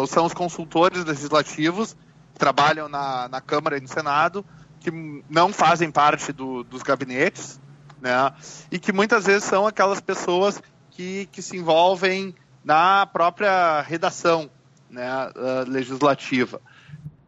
são 0.08 0.26
os 0.26 0.34
consultores 0.34 1.04
legislativos, 1.04 1.94
trabalham 2.36 2.88
na, 2.88 3.28
na 3.28 3.42
Câmara 3.42 3.78
e 3.78 3.82
no 3.82 3.88
Senado, 3.90 4.46
que 4.84 5.24
não 5.30 5.54
fazem 5.54 5.90
parte 5.90 6.34
do, 6.34 6.64
dos 6.64 6.84
gabinetes, 6.84 7.60
né? 8.02 8.34
E 8.70 8.78
que 8.78 8.92
muitas 8.92 9.26
vezes 9.26 9.46
são 9.46 9.66
aquelas 9.66 10.02
pessoas 10.02 10.62
que, 10.92 11.28
que 11.32 11.42
se 11.42 11.56
envolvem 11.56 12.36
na 12.64 13.06
própria 13.06 13.82
redação 13.82 14.50
né, 14.90 15.08
uh, 15.30 15.70
legislativa, 15.70 16.62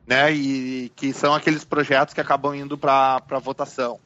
né, 0.05 0.31
e 0.31 0.91
que 0.95 1.11
são 1.13 1.33
aqueles 1.33 1.63
projetos 1.65 2.13
que 2.13 2.21
acabam 2.21 2.53
indo 2.53 2.77
para 2.77 3.39
votação. 3.41 3.99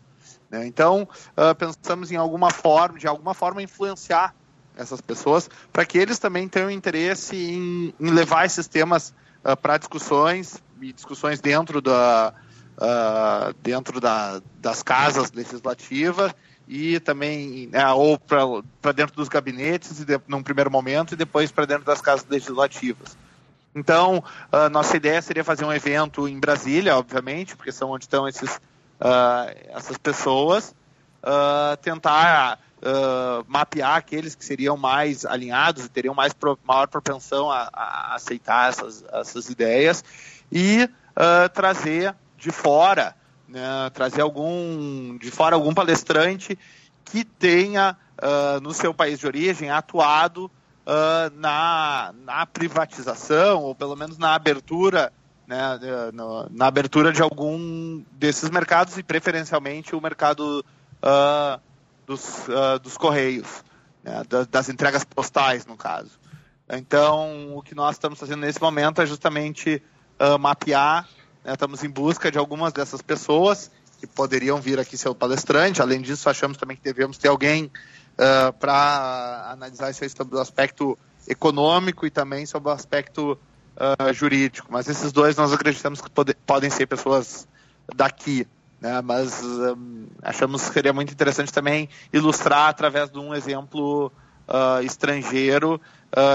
Né? 0.49 0.65
Então, 0.65 1.07
uh, 1.37 1.53
pensamos 1.55 2.11
em 2.11 2.15
alguma 2.15 2.51
forma, 2.51 2.97
de 2.97 3.07
alguma 3.07 3.33
forma, 3.33 3.61
influenciar 3.61 4.33
essas 4.77 5.01
pessoas 5.01 5.49
para 5.73 5.85
que 5.85 5.97
eles 5.97 6.19
também 6.19 6.47
tenham 6.47 6.71
interesse 6.71 7.35
em, 7.35 7.93
em 7.99 8.09
levar 8.11 8.45
esses 8.45 8.67
temas 8.67 9.13
uh, 9.43 9.57
para 9.57 9.77
discussões 9.77 10.63
e 10.81 10.93
discussões 10.93 11.41
dentro 11.41 11.81
da 11.81 12.33
dentro 13.61 13.99
da, 13.99 14.41
das 14.61 14.81
casas 14.81 15.31
legislativas 15.31 16.33
e 16.69 16.99
também 16.99 17.67
né, 17.71 17.85
ou 17.91 18.17
para 18.19 18.91
dentro 18.93 19.15
dos 19.15 19.27
gabinetes 19.27 20.05
de, 20.05 20.21
num 20.27 20.43
primeiro 20.43 20.69
momento 20.69 21.13
e 21.13 21.17
depois 21.17 21.51
para 21.51 21.65
dentro 21.65 21.83
das 21.83 21.99
casas 21.99 22.25
legislativas. 22.29 23.17
Então, 23.73 24.23
uh, 24.51 24.69
nossa 24.69 24.95
ideia 24.95 25.21
seria 25.21 25.43
fazer 25.43 25.65
um 25.65 25.73
evento 25.73 26.27
em 26.27 26.39
Brasília, 26.39 26.95
obviamente, 26.95 27.55
porque 27.55 27.71
são 27.71 27.89
onde 27.89 28.05
estão 28.05 28.27
esses, 28.27 28.55
uh, 28.55 29.55
essas 29.69 29.97
pessoas, 29.97 30.75
uh, 31.23 31.75
tentar 31.77 32.59
mapear 33.45 33.97
aqueles 33.97 34.35
que 34.35 34.45
seriam 34.45 34.77
mais 34.77 35.25
alinhados 35.25 35.83
e 35.83 35.89
teriam 35.89 36.15
mais 36.15 36.31
pro, 36.31 36.57
maior 36.63 36.87
propensão 36.87 37.51
a, 37.51 37.69
a, 37.73 38.15
aceitar 38.15 38.69
essas, 38.69 39.03
essas 39.11 39.49
ideias 39.49 40.01
e 40.49 40.89
trazer 41.53 42.15
de 42.39 42.51
fora, 42.51 43.15
né, 43.47 43.89
trazer 43.93 44.21
algum 44.21 45.17
de 45.17 45.29
fora 45.29 45.55
algum 45.55 45.73
palestrante 45.73 46.57
que 47.03 47.23
tenha 47.23 47.97
no 48.61 48.73
seu 48.73 48.93
país 48.93 49.17
de 49.17 49.25
origem 49.25 49.69
atuado 49.71 50.51
uh, 50.89 51.35
na, 51.35 52.13
na 52.23 52.45
privatização, 52.45 53.63
ou 53.63 53.75
pelo 53.75 53.95
menos 53.95 54.17
na 54.17 54.33
abertura, 54.33 55.13
né, 55.47 55.79
na, 56.13 56.47
na 56.49 56.67
abertura 56.67 57.11
de 57.11 57.21
algum 57.21 58.03
desses 58.11 58.49
mercados, 58.49 58.97
e 58.97 59.03
preferencialmente 59.03 59.95
o 59.95 60.01
mercado 60.01 60.65
uh, 61.03 61.59
dos, 62.05 62.47
uh, 62.47 62.79
dos 62.81 62.97
correios, 62.97 63.63
né, 64.03 64.23
das, 64.27 64.47
das 64.47 64.69
entregas 64.69 65.03
postais, 65.03 65.65
no 65.65 65.77
caso. 65.77 66.19
Então, 66.71 67.55
o 67.55 67.63
que 67.63 67.73
nós 67.73 67.95
estamos 67.95 68.19
fazendo 68.19 68.41
nesse 68.41 68.61
momento 68.61 69.01
é 69.01 69.05
justamente 69.05 69.81
mapear, 70.39 71.07
né, 71.43 71.53
estamos 71.53 71.83
em 71.83 71.89
busca 71.89 72.31
de 72.31 72.37
algumas 72.37 72.73
dessas 72.73 73.01
pessoas 73.01 73.71
que 73.99 74.07
poderiam 74.07 74.61
vir 74.61 74.79
aqui 74.79 74.97
ser 74.97 75.09
o 75.09 75.15
palestrante. 75.15 75.81
Além 75.81 76.01
disso, 76.01 76.29
achamos 76.29 76.57
também 76.57 76.77
que 76.77 76.83
devemos 76.83 77.17
ter 77.17 77.27
alguém 77.27 77.65
uh, 77.65 78.53
para 78.53 79.49
analisar 79.51 79.89
isso 79.91 80.07
sobre 80.15 80.37
o 80.37 80.39
aspecto 80.39 80.97
econômico 81.27 82.05
e 82.05 82.09
também 82.09 82.45
sobre 82.45 82.69
o 82.69 82.71
aspecto 82.71 83.37
uh, 83.75 84.13
jurídico. 84.13 84.67
Mas 84.69 84.87
esses 84.87 85.11
dois 85.11 85.35
nós 85.35 85.51
acreditamos 85.51 85.99
que 86.01 86.09
pode, 86.09 86.33
podem 86.45 86.69
ser 86.69 86.87
pessoas 86.87 87.47
daqui. 87.93 88.47
Né? 88.79 89.01
Mas 89.01 89.43
um, 89.43 90.07
achamos 90.21 90.67
que 90.67 90.73
seria 90.73 90.93
muito 90.93 91.11
interessante 91.11 91.51
também 91.51 91.89
ilustrar 92.13 92.69
através 92.69 93.09
de 93.09 93.19
um 93.19 93.33
exemplo 93.35 94.11
uh, 94.47 94.81
estrangeiro 94.81 95.79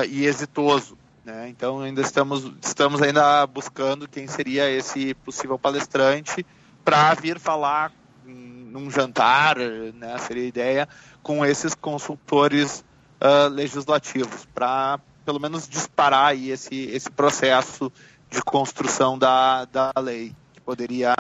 e 0.09 0.25
exitoso. 0.25 0.97
Né? 1.25 1.49
Então 1.49 1.81
ainda 1.81 2.03
estamos, 2.03 2.53
estamos 2.63 3.01
ainda 3.01 3.47
buscando 3.47 4.07
quem 4.07 4.27
seria 4.27 4.71
esse 4.71 5.15
possível 5.15 5.59
palestrante 5.59 6.45
para 6.85 7.15
vir 7.15 7.39
falar 7.39 7.91
num 8.27 8.91
jantar, 8.91 9.57
né, 9.57 10.19
seria 10.19 10.43
a 10.43 10.47
ideia, 10.47 10.89
com 11.23 11.47
esses 11.47 11.75
consultores 11.75 12.85
uh, 13.21 13.49
legislativos, 13.49 14.47
para 14.53 14.99
pelo 15.25 15.39
menos 15.39 15.69
disparar 15.69 16.27
aí 16.27 16.51
esse, 16.51 16.75
esse 16.87 17.09
processo 17.09 17.91
de 18.29 18.43
construção 18.43 19.17
da, 19.17 19.65
da 19.67 19.93
lei, 19.99 20.35
que 20.53 20.61
poderia 20.61 21.15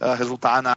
uh, 0.00 0.14
resultar 0.14 0.62
na. 0.62 0.76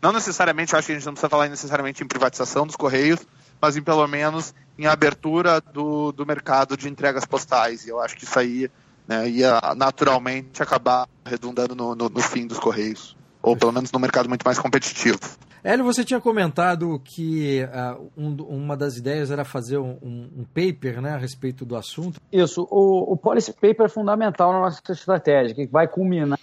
Não 0.00 0.12
necessariamente, 0.12 0.76
acho 0.76 0.86
que 0.86 0.92
a 0.92 0.94
gente 0.94 1.06
não 1.06 1.14
precisa 1.14 1.28
falar 1.28 1.48
necessariamente 1.48 2.04
em 2.04 2.06
privatização 2.06 2.64
dos 2.64 2.76
Correios, 2.76 3.26
mas 3.60 3.76
em 3.76 3.82
pelo 3.82 4.06
menos 4.06 4.54
em 4.78 4.86
abertura 4.86 5.60
do, 5.60 6.12
do 6.12 6.26
mercado 6.26 6.76
de 6.76 6.88
entregas 6.88 7.24
postais. 7.24 7.86
E 7.86 7.90
eu 7.90 8.00
acho 8.00 8.16
que 8.16 8.24
isso 8.24 8.38
aí 8.38 8.70
né, 9.08 9.28
ia 9.28 9.60
naturalmente 9.76 10.62
acabar 10.62 11.08
redundando 11.24 11.74
no, 11.74 11.94
no, 11.94 12.08
no 12.08 12.20
fim 12.20 12.46
dos 12.46 12.58
Correios, 12.58 13.16
ou 13.42 13.56
pelo 13.56 13.72
menos 13.72 13.90
no 13.92 13.98
mercado 13.98 14.28
muito 14.28 14.44
mais 14.44 14.58
competitivo. 14.58 15.18
Hélio, 15.64 15.84
você 15.84 16.04
tinha 16.04 16.20
comentado 16.20 17.00
que 17.04 17.64
uh, 17.64 18.10
um, 18.16 18.36
uma 18.44 18.76
das 18.76 18.96
ideias 18.96 19.32
era 19.32 19.44
fazer 19.44 19.78
um, 19.78 19.98
um, 20.00 20.44
paper 20.44 21.00
né, 21.00 21.10
a 21.10 21.16
respeito 21.16 21.64
do 21.64 21.74
assunto. 21.74 22.20
Isso, 22.32 22.68
o, 22.70 23.12
o 23.12 23.16
policy 23.16 23.52
paper 23.52 23.86
é 23.86 23.88
fundamental 23.88 24.52
na 24.52 24.60
nossa 24.60 24.80
estratégia, 24.92 25.56
que 25.56 25.66
vai 25.66 25.88
culminar 25.88 26.38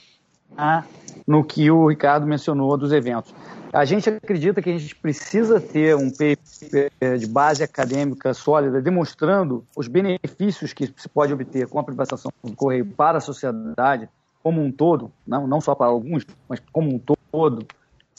no 1.25 1.41
que 1.41 1.71
o 1.71 1.87
Ricardo 1.87 2.27
mencionou 2.27 2.77
dos 2.77 2.91
eventos. 2.91 3.33
A 3.73 3.85
gente 3.85 4.07
acredita 4.07 4.61
que 4.61 4.69
a 4.69 4.77
gente 4.77 4.95
precisa 4.95 5.59
ter 5.59 5.95
um 5.95 6.11
paper 6.11 7.17
de 7.17 7.25
base 7.25 7.63
acadêmica 7.63 8.31
sólida, 8.31 8.79
demonstrando 8.79 9.65
os 9.75 9.87
benefícios 9.87 10.73
que 10.73 10.93
se 10.95 11.09
pode 11.09 11.33
obter 11.33 11.67
com 11.67 11.79
a 11.79 11.83
privatização 11.83 12.31
do 12.43 12.55
correio 12.55 12.85
para 12.85 13.17
a 13.17 13.21
sociedade 13.21 14.07
como 14.43 14.61
um 14.61 14.71
todo, 14.71 15.11
não, 15.25 15.47
não 15.47 15.59
só 15.59 15.73
para 15.73 15.87
alguns, 15.87 16.23
mas 16.47 16.61
como 16.71 16.93
um 16.93 16.99
todo. 16.99 17.65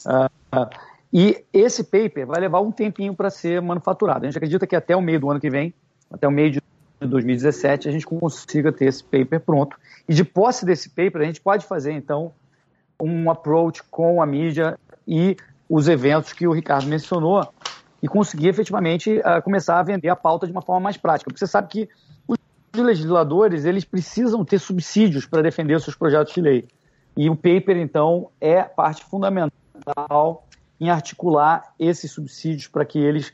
Uh, 0.05 0.67
e 1.13 1.45
esse 1.53 1.85
paper 1.85 2.27
vai 2.27 2.41
levar 2.41 2.59
um 2.59 2.71
tempinho 2.71 3.15
para 3.15 3.29
ser 3.29 3.61
manufaturado. 3.61 4.25
A 4.25 4.27
gente 4.27 4.37
acredita 4.37 4.67
que 4.67 4.75
até 4.75 4.93
o 4.93 5.01
meio 5.01 5.21
do 5.21 5.31
ano 5.31 5.39
que 5.39 5.49
vem, 5.49 5.73
até 6.11 6.27
o 6.27 6.31
meio 6.31 6.51
de 6.51 6.61
2017, 6.99 7.87
a 7.87 7.91
gente 7.93 8.05
consiga 8.05 8.73
ter 8.73 8.85
esse 8.85 9.01
paper 9.01 9.39
pronto. 9.39 9.77
E 10.09 10.13
de 10.13 10.25
posse 10.25 10.65
desse 10.65 10.89
paper, 10.89 11.21
a 11.21 11.25
gente 11.25 11.39
pode 11.39 11.65
fazer, 11.65 11.93
então, 11.93 12.33
um 12.99 13.29
approach 13.29 13.83
com 13.83 14.21
a 14.21 14.25
mídia 14.25 14.77
e 15.07 15.35
os 15.69 15.87
eventos 15.87 16.33
que 16.33 16.47
o 16.47 16.51
Ricardo 16.51 16.87
mencionou 16.87 17.47
e 18.01 18.07
conseguir 18.07 18.49
efetivamente 18.49 19.17
uh, 19.19 19.41
começar 19.43 19.79
a 19.79 19.83
vender 19.83 20.09
a 20.09 20.15
pauta 20.15 20.45
de 20.45 20.51
uma 20.51 20.61
forma 20.61 20.81
mais 20.81 20.97
prática. 20.97 21.29
Porque 21.29 21.39
você 21.39 21.47
sabe 21.47 21.67
que 21.69 21.89
os 22.27 22.37
legisladores 22.75 23.65
eles 23.65 23.85
precisam 23.85 24.43
ter 24.43 24.59
subsídios 24.59 25.25
para 25.25 25.41
defender 25.41 25.75
os 25.75 25.83
seus 25.83 25.95
projetos 25.95 26.33
de 26.33 26.41
lei. 26.41 26.67
E 27.17 27.29
o 27.29 27.35
paper, 27.35 27.77
então, 27.77 28.29
é 28.39 28.63
parte 28.63 29.05
fundamental 29.05 30.45
em 30.79 30.89
articular 30.89 31.73
esses 31.79 32.11
subsídios 32.11 32.67
para 32.67 32.85
que 32.85 32.99
eles 32.99 33.33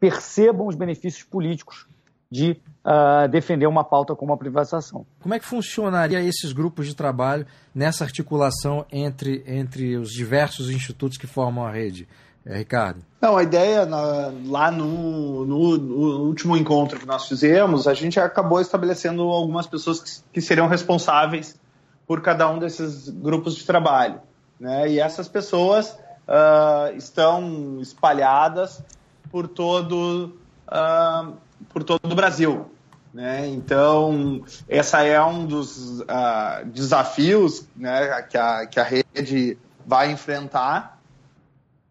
percebam 0.00 0.66
os 0.66 0.74
benefícios 0.74 1.22
políticos 1.22 1.86
de 2.30 2.60
uh, 2.84 3.28
defender 3.28 3.66
uma 3.66 3.84
pauta 3.84 4.14
como 4.14 4.32
a 4.32 4.36
privatização. 4.36 5.06
Como 5.20 5.34
é 5.34 5.38
que 5.38 5.46
funcionaria 5.46 6.20
esses 6.20 6.52
grupos 6.52 6.86
de 6.86 6.94
trabalho 6.94 7.46
nessa 7.74 8.04
articulação 8.04 8.84
entre, 8.92 9.42
entre 9.46 9.96
os 9.96 10.10
diversos 10.10 10.70
institutos 10.70 11.16
que 11.16 11.26
formam 11.26 11.64
a 11.64 11.70
rede? 11.70 12.06
É, 12.44 12.56
Ricardo? 12.56 13.04
Não, 13.20 13.36
a 13.36 13.42
ideia 13.42 13.84
na, 13.84 14.32
lá 14.46 14.70
no, 14.70 15.44
no, 15.44 15.76
no, 15.76 16.20
último 16.26 16.56
encontro 16.56 16.98
que 16.98 17.06
nós 17.06 17.28
fizemos, 17.28 17.86
a 17.86 17.92
gente 17.92 18.18
acabou 18.18 18.60
estabelecendo 18.60 19.22
algumas 19.22 19.66
pessoas 19.66 20.00
que, 20.00 20.10
que 20.32 20.40
seriam 20.40 20.66
responsáveis 20.66 21.60
por 22.06 22.22
cada 22.22 22.48
um 22.50 22.58
desses 22.58 23.10
grupos 23.10 23.54
de 23.54 23.66
trabalho. 23.66 24.20
Né? 24.58 24.92
E 24.92 25.00
essas 25.00 25.28
pessoas 25.28 25.90
uh, 26.26 26.96
estão 26.96 27.78
espalhadas 27.80 28.82
por 29.30 29.46
todo, 29.46 30.34
uh, 30.68 31.34
por 31.70 31.82
todo 31.82 32.10
o 32.10 32.14
Brasil. 32.14 32.70
Né? 33.12 33.48
Então, 33.48 34.42
essa 34.68 35.02
é 35.02 35.22
um 35.22 35.46
dos 35.46 36.00
uh, 36.00 36.64
desafios 36.66 37.66
né, 37.74 38.22
que, 38.22 38.36
a, 38.36 38.66
que 38.66 38.78
a 38.78 38.84
rede 38.84 39.58
vai 39.86 40.10
enfrentar, 40.10 40.98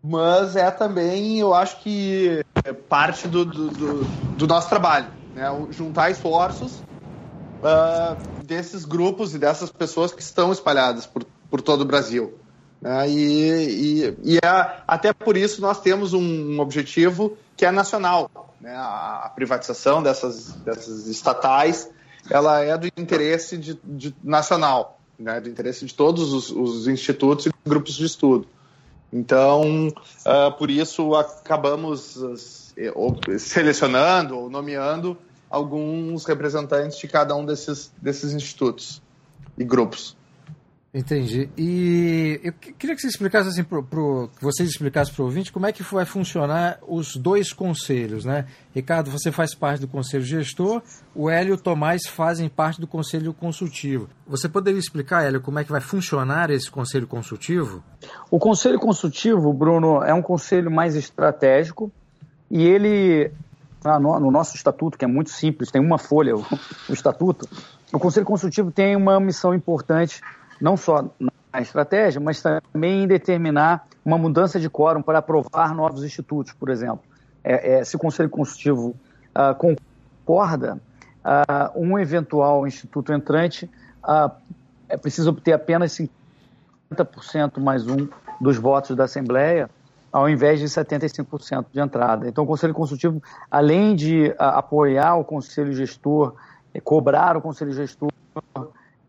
mas 0.03 0.55
é 0.55 0.69
também, 0.69 1.39
eu 1.39 1.53
acho 1.53 1.81
que, 1.81 2.45
parte 2.87 3.27
do, 3.27 3.43
do, 3.43 3.69
do, 3.69 4.03
do 4.37 4.47
nosso 4.47 4.69
trabalho. 4.69 5.07
Né? 5.33 5.45
Juntar 5.71 6.11
esforços 6.11 6.81
uh, 7.57 8.43
desses 8.43 8.85
grupos 8.85 9.33
e 9.35 9.39
dessas 9.39 9.71
pessoas 9.71 10.13
que 10.13 10.21
estão 10.21 10.51
espalhadas 10.51 11.05
por, 11.05 11.25
por 11.49 11.61
todo 11.61 11.81
o 11.81 11.85
Brasil. 11.85 12.37
Né? 12.81 13.09
E, 13.09 13.15
e, 13.15 14.17
e 14.23 14.37
é, 14.37 14.81
até 14.87 15.11
por 15.11 15.35
isso 15.35 15.61
nós 15.61 15.81
temos 15.81 16.13
um 16.13 16.59
objetivo 16.59 17.37
que 17.55 17.65
é 17.65 17.71
nacional. 17.71 18.29
Né? 18.59 18.73
A, 18.75 19.31
privatização 19.35 20.01
dessas, 20.01 20.53
dessas 20.53 21.07
estatais 21.07 21.89
ela 22.29 22.61
é 22.61 22.77
do 22.77 22.87
interesse 22.87 23.57
de, 23.57 23.79
de 23.83 24.15
nacional. 24.23 24.99
né, 25.17 25.39
do 25.39 25.49
interesse 25.49 25.85
de 25.85 25.93
todos 25.93 26.33
os, 26.33 26.51
os 26.51 26.87
institutos 26.87 27.45
e 27.47 27.51
grupos 27.65 27.95
de 27.95 28.05
estudo. 28.05 28.47
Então, 29.11 29.87
uh, 29.87 30.51
por 30.57 30.69
isso 30.69 31.15
acabamos 31.15 32.17
uh, 32.17 32.35
selecionando 33.39 34.37
ou 34.37 34.49
nomeando 34.49 35.17
alguns 35.49 36.25
representantes 36.25 36.97
de 36.97 37.07
cada 37.07 37.35
um 37.35 37.45
desses, 37.45 37.91
desses 38.01 38.33
institutos 38.33 39.01
e 39.57 39.63
grupos. 39.63 40.15
Entendi. 40.97 41.47
E 41.55 42.41
eu 42.43 42.51
queria 42.51 42.95
que 42.95 43.01
você 43.03 43.07
explicasse 43.07 43.49
assim 43.49 43.63
pro, 43.63 43.83
pro 43.83 44.31
que 44.35 44.43
vocês 44.43 44.67
explicassem 44.67 45.13
para 45.13 45.21
o 45.21 45.25
ouvinte 45.25 45.51
como 45.51 45.67
é 45.67 45.71
que 45.71 45.83
vai 45.83 46.05
funcionar 46.05 46.79
os 46.87 47.15
dois 47.15 47.53
conselhos, 47.53 48.25
né? 48.25 48.47
Ricardo, 48.73 49.11
você 49.11 49.31
faz 49.31 49.53
parte 49.53 49.81
do 49.81 49.87
conselho 49.87 50.23
gestor, 50.23 50.81
o 51.13 51.29
Hélio 51.29 51.51
e 51.51 51.53
o 51.53 51.57
Tomás 51.57 52.07
fazem 52.07 52.49
parte 52.49 52.81
do 52.81 52.87
conselho 52.87 53.31
consultivo. 53.31 54.09
Você 54.25 54.49
poderia 54.49 54.79
explicar, 54.79 55.23
Hélio, 55.23 55.39
como 55.39 55.59
é 55.59 55.63
que 55.63 55.71
vai 55.71 55.81
funcionar 55.81 56.49
esse 56.49 56.71
conselho 56.71 57.05
consultivo? 57.05 57.83
O 58.31 58.39
conselho 58.39 58.79
consultivo, 58.79 59.53
Bruno, 59.53 60.01
é 60.01 60.15
um 60.15 60.23
conselho 60.23 60.71
mais 60.71 60.95
estratégico 60.95 61.91
e 62.49 62.63
ele 62.63 63.31
ah, 63.85 63.99
no, 63.99 64.31
nosso 64.31 64.55
estatuto, 64.55 64.97
que 64.97 65.05
é 65.05 65.07
muito 65.07 65.29
simples, 65.29 65.69
tem 65.69 65.79
uma 65.79 65.99
folha, 65.99 66.35
o, 66.35 66.43
o 66.89 66.93
estatuto, 66.93 67.47
o 67.93 67.99
Conselho 67.99 68.25
Consultivo 68.25 68.71
tem 68.71 68.95
uma 68.95 69.19
missão 69.19 69.53
importante 69.53 70.21
não 70.59 70.77
só 70.77 71.05
na 71.19 71.61
estratégia, 71.61 72.19
mas 72.19 72.41
também 72.41 73.03
em 73.03 73.07
determinar 73.07 73.87
uma 74.03 74.17
mudança 74.17 74.59
de 74.59 74.69
quórum 74.69 75.01
para 75.01 75.19
aprovar 75.19 75.73
novos 75.73 76.03
institutos, 76.03 76.53
por 76.53 76.69
exemplo. 76.69 77.01
É, 77.43 77.79
é, 77.79 77.83
se 77.83 77.95
o 77.95 77.99
Conselho 77.99 78.29
Consultivo 78.29 78.95
uh, 79.35 79.55
concorda, 79.55 80.79
uh, 81.23 81.81
um 81.81 81.97
eventual 81.97 82.67
instituto 82.67 83.13
entrante 83.13 83.69
uh, 84.03 84.31
é 84.89 84.97
preciso 84.97 85.29
obter 85.29 85.53
apenas 85.53 85.97
50% 86.91 87.59
mais 87.59 87.87
um 87.87 88.07
dos 88.39 88.57
votos 88.57 88.95
da 88.95 89.05
Assembleia, 89.05 89.69
ao 90.11 90.29
invés 90.29 90.59
de 90.59 90.65
75% 90.67 91.65
de 91.71 91.79
entrada. 91.79 92.27
Então, 92.27 92.43
o 92.43 92.47
Conselho 92.47 92.73
Consultivo, 92.73 93.21
além 93.51 93.95
de 93.95 94.33
apoiar 94.37 95.15
o 95.15 95.23
Conselho 95.23 95.73
Gestor, 95.73 96.35
é, 96.73 96.79
cobrar 96.79 97.35
o 97.35 97.41
Conselho 97.41 97.73
Gestor 97.73 98.09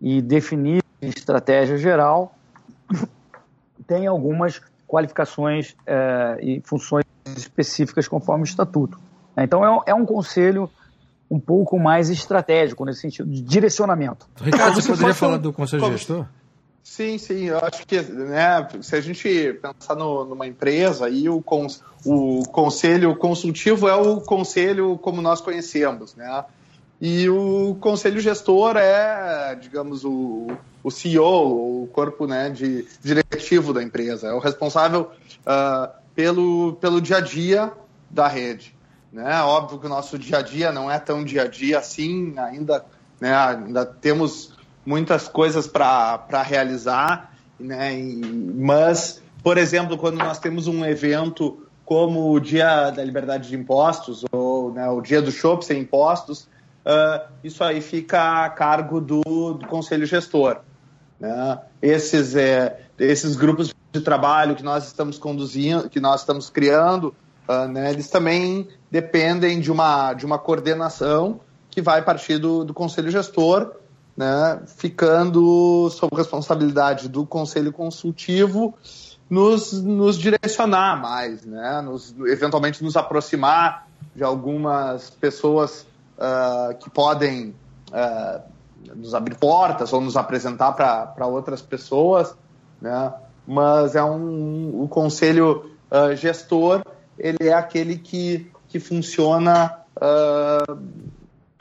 e 0.00 0.20
definir 0.20 0.82
estratégia 1.00 1.76
geral, 1.76 2.34
tem 3.86 4.06
algumas 4.06 4.60
qualificações 4.86 5.76
é, 5.86 6.38
e 6.40 6.60
funções 6.64 7.04
específicas 7.36 8.08
conforme 8.08 8.44
o 8.44 8.46
estatuto. 8.46 8.98
Então 9.36 9.64
é 9.64 9.70
um, 9.70 9.80
é 9.86 9.94
um 9.94 10.04
conselho 10.04 10.70
um 11.30 11.38
pouco 11.38 11.78
mais 11.78 12.08
estratégico 12.08 12.84
nesse 12.84 13.02
sentido, 13.02 13.30
de 13.30 13.42
direcionamento. 13.42 14.26
Ricardo, 14.40 14.80
você 14.80 14.88
poderia 14.88 15.14
falar 15.14 15.36
do 15.36 15.52
conselho 15.52 15.82
Como... 15.82 15.92
gestor? 15.92 16.26
Sim, 16.82 17.18
sim, 17.18 17.44
eu 17.44 17.58
acho 17.58 17.86
que 17.86 18.00
né, 18.00 18.66
se 18.80 18.96
a 18.96 19.00
gente 19.00 19.60
pensar 19.60 19.94
no, 19.94 20.24
numa 20.24 20.46
empresa, 20.46 21.04
aí 21.04 21.28
o, 21.28 21.42
cons, 21.42 21.84
o 22.04 22.42
conselho 22.44 23.14
consultivo 23.14 23.86
é 23.86 23.94
o 23.94 24.22
conselho 24.22 24.96
como 24.96 25.20
nós 25.20 25.42
conhecemos, 25.42 26.14
né? 26.14 26.44
E 27.00 27.28
o 27.28 27.76
conselho 27.80 28.20
gestor 28.20 28.76
é, 28.76 29.54
digamos, 29.54 30.04
o, 30.04 30.48
o 30.82 30.90
CEO, 30.90 31.82
o 31.82 31.86
corpo 31.92 32.26
né, 32.26 32.50
de 32.50 32.86
diretivo 33.00 33.72
da 33.72 33.82
empresa, 33.82 34.28
é 34.28 34.32
o 34.32 34.40
responsável 34.40 35.10
uh, 35.46 35.92
pelo, 36.14 36.72
pelo 36.80 37.00
dia 37.00 37.18
a 37.18 37.20
dia 37.20 37.72
da 38.10 38.26
rede. 38.26 38.74
Né? 39.12 39.40
Óbvio 39.42 39.78
que 39.78 39.86
o 39.86 39.88
nosso 39.88 40.18
dia 40.18 40.38
a 40.38 40.42
dia 40.42 40.72
não 40.72 40.90
é 40.90 40.98
tão 40.98 41.24
dia 41.24 41.42
a 41.42 41.46
dia 41.46 41.78
assim, 41.78 42.34
ainda, 42.36 42.84
né, 43.20 43.32
ainda 43.34 43.86
temos 43.86 44.52
muitas 44.84 45.28
coisas 45.28 45.66
para 45.66 46.42
realizar, 46.42 47.32
né? 47.60 47.98
E, 47.98 48.16
mas, 48.56 49.22
por 49.42 49.58
exemplo, 49.58 49.98
quando 49.98 50.16
nós 50.16 50.38
temos 50.38 50.66
um 50.66 50.84
evento 50.84 51.62
como 51.84 52.32
o 52.32 52.40
Dia 52.40 52.90
da 52.90 53.04
Liberdade 53.04 53.48
de 53.48 53.56
Impostos, 53.56 54.24
ou 54.30 54.72
né, 54.72 54.88
o 54.88 55.00
Dia 55.00 55.22
do 55.22 55.30
Shopping 55.30 55.66
sem 55.66 55.80
impostos, 55.80 56.48
uh, 56.88 57.28
isso 57.44 57.62
aí 57.62 57.80
fica 57.80 58.44
a 58.44 58.50
cargo 58.50 59.00
do, 59.00 59.22
do 59.54 59.66
conselho 59.66 60.06
gestor. 60.06 60.60
Né? 61.20 61.58
Esses, 61.82 62.34
é, 62.34 62.80
esses 62.98 63.36
grupos 63.36 63.74
de 63.92 64.00
trabalho 64.00 64.56
que 64.56 64.62
nós 64.62 64.86
estamos 64.86 65.18
conduzindo, 65.18 65.88
que 65.90 66.00
nós 66.00 66.20
estamos 66.20 66.48
criando, 66.48 67.14
uh, 67.48 67.68
né, 67.68 67.90
eles 67.90 68.08
também 68.08 68.68
dependem 68.90 69.60
de 69.60 69.70
uma, 69.70 70.14
de 70.14 70.24
uma 70.24 70.38
coordenação 70.38 71.40
que 71.70 71.82
vai 71.82 72.02
partir 72.02 72.38
do, 72.38 72.64
do 72.64 72.72
conselho 72.72 73.10
gestor, 73.10 73.72
né, 74.16 74.60
ficando 74.66 75.88
sob 75.90 76.16
responsabilidade 76.16 77.08
do 77.08 77.24
conselho 77.26 77.72
consultivo 77.72 78.74
nos, 79.28 79.72
nos 79.72 80.18
direcionar 80.18 81.00
mais, 81.00 81.44
né, 81.44 81.82
nos, 81.82 82.14
eventualmente 82.26 82.82
nos 82.82 82.96
aproximar 82.96 83.86
de 84.16 84.24
algumas 84.24 85.10
pessoas 85.10 85.86
uh, 86.18 86.74
que 86.76 86.90
podem 86.90 87.54
uh, 87.90 88.40
nos 88.94 89.14
abrir 89.14 89.36
portas 89.36 89.92
ou 89.92 90.00
nos 90.00 90.16
apresentar 90.16 90.72
para 90.72 91.26
outras 91.26 91.62
pessoas, 91.62 92.34
né? 92.80 93.12
mas 93.46 93.94
é 93.94 94.02
um, 94.02 94.82
o 94.82 94.88
conselho 94.88 95.70
uh, 95.90 96.14
gestor 96.14 96.82
ele 97.18 97.48
é 97.48 97.52
aquele 97.52 97.96
que, 97.98 98.50
que 98.68 98.78
funciona 98.78 99.76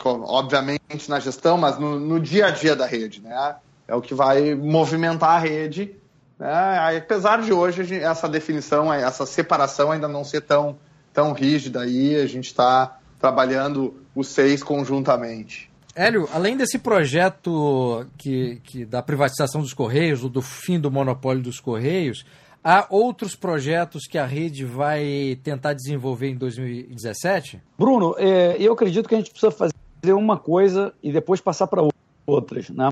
obviamente 0.05 1.09
na 1.09 1.19
gestão, 1.19 1.57
mas 1.57 1.79
no, 1.79 1.99
no, 1.99 2.19
dia 2.19 2.47
a 2.47 2.51
dia 2.51 2.75
da 2.75 2.85
rede, 2.85 3.21
né? 3.21 3.55
É 3.87 3.95
o 3.95 4.01
que 4.01 4.13
vai 4.13 4.53
movimentar 4.53 5.31
a 5.31 5.39
rede, 5.39 5.95
né? 6.37 6.97
Apesar 6.97 7.41
de 7.41 7.51
hoje 7.51 7.95
essa 7.95 8.29
definição, 8.29 8.93
essa 8.93 9.25
separação 9.25 9.91
ainda 9.91 10.07
não 10.07 10.23
ser 10.23 10.41
tão, 10.41 10.77
tão 11.11 11.33
rígida 11.33 11.81
aí, 11.81 12.15
a 12.15 12.27
gente 12.27 12.45
está 12.45 12.99
trabalhando 13.19 13.93
os 14.15 14.27
seis 14.27 14.63
conjuntamente. 14.63 15.69
Hélio, 15.95 16.29
além 16.31 16.55
desse 16.55 16.77
projeto 16.77 18.05
que, 18.17 18.61
que 18.63 18.85
da 18.85 19.01
privatização 19.01 19.61
dos 19.61 19.73
Correios, 19.73 20.23
ou 20.23 20.29
do 20.29 20.43
fim 20.43 20.79
do 20.79 20.91
monopólio 20.91 21.41
dos 21.41 21.59
Correios, 21.59 22.23
há 22.63 22.85
outros 22.89 23.35
projetos 23.35 24.05
que 24.05 24.17
a 24.17 24.25
rede 24.25 24.63
vai 24.63 25.39
tentar 25.43 25.73
desenvolver 25.73 26.29
em 26.29 26.35
2017? 26.35 27.59
Bruno, 27.79 28.13
é, 28.19 28.55
eu 28.59 28.73
acredito 28.73 29.09
que 29.09 29.15
a 29.15 29.17
gente 29.17 29.31
precisa 29.31 29.51
fazer 29.51 30.13
uma 30.13 30.37
coisa 30.37 30.93
e 31.01 31.11
depois 31.11 31.41
passar 31.41 31.65
para 31.65 31.87
outras. 32.27 32.69
Né? 32.69 32.89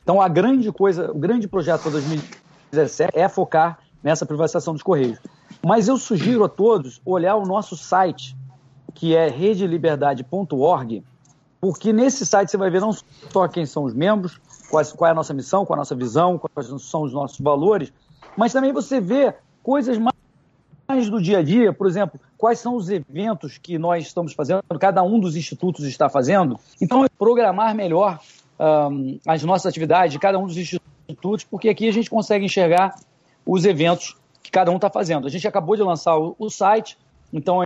Então, 0.00 0.20
a 0.20 0.28
grande 0.28 0.70
coisa, 0.70 1.10
o 1.10 1.18
grande 1.18 1.48
projeto 1.48 1.82
para 1.82 1.90
2017 1.92 3.18
é 3.18 3.28
focar 3.28 3.80
nessa 4.00 4.24
privatização 4.24 4.74
dos 4.74 4.82
Correios. 4.82 5.18
Mas 5.66 5.88
eu 5.88 5.96
sugiro 5.96 6.44
a 6.44 6.48
todos 6.48 7.00
olhar 7.04 7.34
o 7.34 7.44
nosso 7.44 7.76
site 7.76 8.36
que 8.94 9.14
é 9.16 9.28
redeliberdade.org, 9.28 11.02
porque 11.60 11.92
nesse 11.92 12.24
site 12.24 12.50
você 12.50 12.56
vai 12.56 12.70
ver 12.70 12.80
não 12.80 12.92
só 12.92 13.48
quem 13.48 13.66
são 13.66 13.84
os 13.84 13.94
membros, 13.94 14.40
qual, 14.70 15.08
é 15.08 15.10
a 15.10 15.14
nossa 15.14 15.34
missão, 15.34 15.64
qual 15.64 15.76
é 15.76 15.78
a 15.78 15.80
nossa 15.80 15.94
visão, 15.94 16.38
quais 16.38 16.68
são 16.82 17.02
os 17.02 17.12
nossos 17.12 17.40
valores, 17.40 17.92
mas 18.36 18.52
também 18.52 18.72
você 18.72 19.00
vê 19.00 19.34
coisas 19.62 19.98
mais 19.98 21.08
do 21.10 21.20
dia 21.20 21.38
a 21.38 21.42
dia, 21.42 21.72
por 21.72 21.86
exemplo, 21.86 22.20
quais 22.36 22.58
são 22.58 22.76
os 22.76 22.90
eventos 22.90 23.58
que 23.58 23.78
nós 23.78 24.06
estamos 24.06 24.32
fazendo, 24.32 24.62
cada 24.78 25.02
um 25.02 25.18
dos 25.18 25.36
institutos 25.36 25.84
está 25.84 26.08
fazendo. 26.08 26.58
Então, 26.80 27.06
programar 27.18 27.74
melhor 27.74 28.20
um, 28.58 29.18
as 29.26 29.42
nossas 29.42 29.66
atividades 29.66 30.12
de 30.12 30.18
cada 30.18 30.38
um 30.38 30.46
dos 30.46 30.56
institutos, 30.56 31.44
porque 31.44 31.68
aqui 31.68 31.88
a 31.88 31.92
gente 31.92 32.10
consegue 32.10 32.44
enxergar 32.44 32.94
os 33.46 33.64
eventos 33.64 34.16
que 34.42 34.50
cada 34.50 34.70
um 34.70 34.76
está 34.76 34.90
fazendo. 34.90 35.26
A 35.26 35.30
gente 35.30 35.48
acabou 35.48 35.76
de 35.76 35.82
lançar 35.82 36.18
o, 36.18 36.36
o 36.38 36.50
site, 36.50 36.98
então 37.32 37.62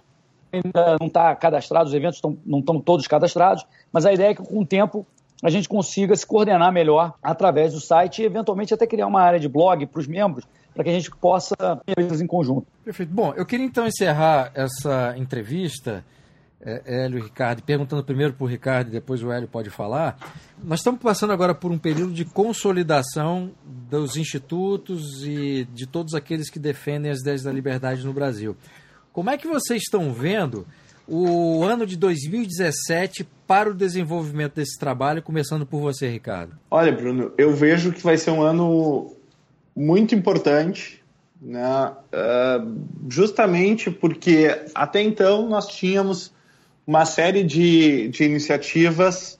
ainda 0.52 0.96
não 1.00 1.06
está 1.06 1.34
cadastrado, 1.34 1.88
os 1.88 1.94
eventos 1.94 2.20
tão, 2.20 2.36
não 2.44 2.60
estão 2.60 2.80
todos 2.80 3.06
cadastrados, 3.06 3.66
mas 3.92 4.06
a 4.06 4.12
ideia 4.12 4.30
é 4.30 4.34
que 4.34 4.42
com 4.42 4.60
o 4.60 4.66
tempo 4.66 5.06
a 5.42 5.50
gente 5.50 5.68
consiga 5.68 6.16
se 6.16 6.26
coordenar 6.26 6.72
melhor 6.72 7.14
através 7.22 7.72
do 7.72 7.80
site 7.80 8.22
e 8.22 8.24
eventualmente 8.24 8.74
até 8.74 8.86
criar 8.86 9.06
uma 9.06 9.20
área 9.20 9.38
de 9.38 9.48
blog 9.48 9.86
para 9.86 10.00
os 10.00 10.06
membros 10.06 10.44
para 10.74 10.84
que 10.84 10.90
a 10.90 10.92
gente 10.92 11.10
possa 11.10 11.56
coisas 11.92 12.20
em 12.20 12.26
conjunto. 12.26 12.66
Perfeito. 12.84 13.12
Bom, 13.12 13.34
eu 13.36 13.44
queria 13.44 13.66
então 13.66 13.84
encerrar 13.84 14.52
essa 14.54 15.12
entrevista, 15.16 16.04
é, 16.60 17.04
Hélio 17.04 17.18
e 17.18 17.22
Ricardo, 17.22 17.62
perguntando 17.64 18.04
primeiro 18.04 18.32
para 18.32 18.44
o 18.44 18.46
Ricardo 18.46 18.86
e 18.86 18.92
depois 18.92 19.20
o 19.20 19.32
Hélio 19.32 19.48
pode 19.48 19.70
falar. 19.70 20.16
Nós 20.62 20.78
estamos 20.78 21.00
passando 21.00 21.32
agora 21.32 21.52
por 21.52 21.72
um 21.72 21.78
período 21.78 22.12
de 22.12 22.24
consolidação 22.24 23.50
dos 23.64 24.16
institutos 24.16 25.24
e 25.24 25.64
de 25.72 25.84
todos 25.84 26.14
aqueles 26.14 26.48
que 26.48 26.60
defendem 26.60 27.10
as 27.10 27.22
ideias 27.22 27.42
da 27.42 27.50
liberdade 27.50 28.04
no 28.04 28.12
Brasil. 28.12 28.56
Como 29.18 29.30
é 29.30 29.36
que 29.36 29.48
vocês 29.48 29.82
estão 29.82 30.12
vendo 30.12 30.64
o 31.04 31.64
ano 31.64 31.84
de 31.84 31.96
2017 31.96 33.26
para 33.48 33.68
o 33.68 33.74
desenvolvimento 33.74 34.54
desse 34.54 34.78
trabalho, 34.78 35.20
começando 35.20 35.66
por 35.66 35.80
você, 35.80 36.08
Ricardo? 36.08 36.56
Olha, 36.70 36.92
Bruno, 36.92 37.32
eu 37.36 37.52
vejo 37.52 37.92
que 37.92 38.00
vai 38.00 38.16
ser 38.16 38.30
um 38.30 38.40
ano 38.40 39.16
muito 39.74 40.14
importante, 40.14 41.02
né? 41.42 41.90
Uh, 42.14 42.78
justamente 43.10 43.90
porque 43.90 44.56
até 44.72 45.02
então 45.02 45.48
nós 45.48 45.66
tínhamos 45.66 46.32
uma 46.86 47.04
série 47.04 47.42
de, 47.42 48.06
de 48.10 48.22
iniciativas 48.22 49.36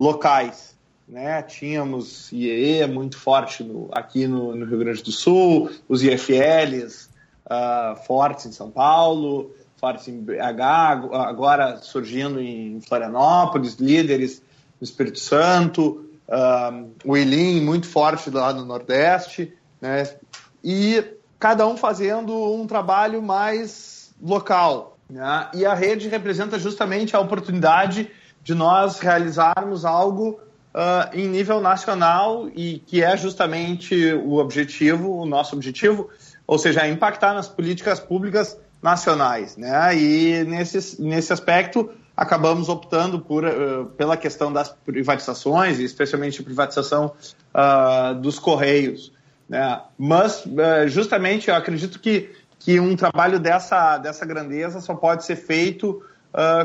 locais. 0.00 0.76
né? 1.06 1.42
Tínhamos 1.42 2.32
IEE 2.32 2.84
muito 2.88 3.16
forte 3.16 3.62
no, 3.62 3.88
aqui 3.92 4.26
no, 4.26 4.56
no, 4.56 4.66
Rio 4.66 4.80
Grande 4.80 5.04
do 5.04 5.12
Sul, 5.12 5.70
os 5.88 6.02
IFLs 6.02 7.14
uh, 7.46 7.96
fortes 8.06 8.46
em 8.46 8.52
São 8.52 8.70
Paulo, 8.70 9.54
fortes 9.76 10.08
em 10.08 10.20
BH, 10.20 11.12
agora 11.12 11.78
surgindo 11.78 12.40
em 12.40 12.80
Florianópolis, 12.80 13.74
líderes 13.76 14.42
no 14.80 14.84
Espírito 14.84 15.18
Santo, 15.18 16.06
uh, 16.28 16.90
o 17.04 17.16
ILIM 17.16 17.62
muito 17.62 17.88
forte 17.88 18.30
lá 18.30 18.52
no 18.52 18.64
Nordeste, 18.64 19.52
né? 19.80 20.16
E 20.62 21.04
cada 21.38 21.66
um 21.66 21.76
fazendo 21.76 22.34
um 22.34 22.66
trabalho 22.66 23.22
mais 23.22 24.14
local. 24.20 24.96
Né? 25.08 25.48
E 25.54 25.64
a 25.64 25.74
rede 25.74 26.08
representa 26.08 26.58
justamente 26.58 27.14
a 27.14 27.20
oportunidade 27.20 28.10
de 28.42 28.54
nós 28.54 28.98
realizarmos 28.98 29.84
algo 29.84 30.40
uh, 30.74 31.14
em 31.16 31.28
nível 31.28 31.60
nacional 31.60 32.48
e 32.54 32.78
que 32.80 33.02
é 33.02 33.16
justamente 33.16 34.12
o 34.12 34.34
objetivo, 34.34 35.20
o 35.20 35.26
nosso 35.26 35.54
objetivo, 35.54 36.10
ou 36.46 36.58
seja, 36.58 36.86
impactar 36.86 37.34
nas 37.34 37.48
políticas 37.48 37.98
públicas 37.98 38.58
nacionais. 38.82 39.56
Né? 39.56 39.96
E 39.96 40.44
nesse, 40.44 41.00
nesse 41.02 41.32
aspecto 41.32 41.90
acabamos 42.16 42.68
optando 42.68 43.20
por, 43.20 43.44
uh, 43.44 43.86
pela 43.96 44.16
questão 44.16 44.52
das 44.52 44.70
privatizações, 44.70 45.78
especialmente 45.78 46.40
a 46.40 46.44
privatização 46.44 47.12
uh, 47.54 48.14
dos 48.14 48.38
Correios. 48.38 49.12
Né? 49.48 49.80
Mas, 49.98 50.44
uh, 50.46 50.88
justamente, 50.88 51.50
eu 51.50 51.54
acredito 51.54 52.00
que, 52.00 52.30
que 52.58 52.80
um 52.80 52.96
trabalho 52.96 53.38
dessa, 53.38 53.98
dessa 53.98 54.24
grandeza 54.24 54.80
só 54.80 54.94
pode 54.94 55.24
ser 55.24 55.36
feito 55.36 56.02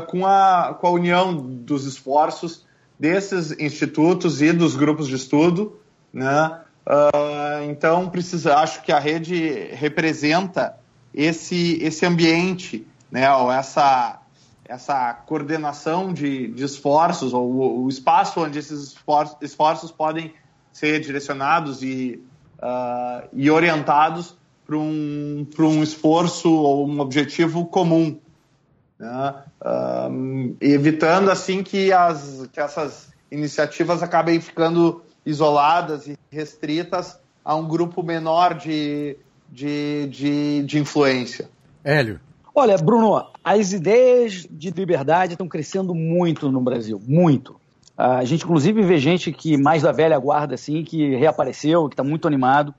com, 0.08 0.26
a, 0.26 0.76
com 0.78 0.86
a 0.86 0.90
união 0.90 1.34
dos 1.34 1.86
esforços 1.86 2.66
desses 3.00 3.58
institutos 3.58 4.42
e 4.42 4.52
dos 4.52 4.76
grupos 4.76 5.08
de 5.08 5.14
estudo. 5.16 5.80
Né? 6.12 6.60
Então, 7.68 8.08
precisa, 8.10 8.56
acho 8.56 8.82
que 8.82 8.90
a 8.90 8.98
rede 8.98 9.68
representa 9.72 10.76
esse, 11.14 11.78
esse 11.82 12.04
ambiente, 12.04 12.86
né? 13.10 13.32
ou 13.34 13.52
essa 13.52 14.22
essa 14.72 15.12
coordenação 15.12 16.14
de, 16.14 16.48
de 16.48 16.64
esforços, 16.64 17.34
ou 17.34 17.44
o, 17.44 17.84
o, 17.84 17.88
espaço 17.88 18.40
onde 18.40 18.58
esses 18.58 18.88
esforços, 18.88 19.36
esforços 19.42 19.90
podem 19.90 20.32
ser 20.72 20.98
direcionados 21.00 21.82
e, 21.82 22.22
uh, 22.58 23.28
e 23.34 23.50
orientados 23.50 24.34
para 24.64 24.76
um, 24.76 25.46
um 25.58 25.82
esforço 25.82 26.50
ou 26.50 26.88
um 26.88 27.00
objetivo 27.00 27.66
comum. 27.66 28.18
Né? 28.98 29.34
Uh, 29.60 30.56
evitando 30.58 31.30
assim 31.30 31.62
que, 31.62 31.92
as, 31.92 32.48
que 32.50 32.58
essas 32.58 33.12
iniciativas 33.30 34.02
acabem 34.02 34.40
ficando 34.40 35.02
isoladas 35.24 36.06
e 36.06 36.16
restritas 36.30 37.18
a 37.44 37.54
um 37.54 37.66
grupo 37.66 38.02
menor 38.02 38.54
de, 38.54 39.16
de, 39.50 40.06
de, 40.08 40.62
de 40.64 40.78
influência. 40.78 41.48
Hélio. 41.84 42.20
Olha, 42.54 42.76
Bruno, 42.76 43.26
as 43.42 43.72
ideias 43.72 44.46
de 44.50 44.70
liberdade 44.70 45.32
estão 45.32 45.48
crescendo 45.48 45.94
muito 45.94 46.50
no 46.50 46.60
Brasil, 46.60 47.00
muito. 47.06 47.56
A 47.96 48.24
gente, 48.24 48.44
inclusive, 48.44 48.82
vê 48.82 48.98
gente 48.98 49.32
que 49.32 49.56
mais 49.56 49.82
da 49.82 49.92
velha 49.92 50.18
guarda, 50.18 50.54
assim, 50.54 50.84
que 50.84 51.16
reapareceu, 51.16 51.88
que 51.88 51.94
está 51.94 52.04
muito 52.04 52.26
animado. 52.26 52.74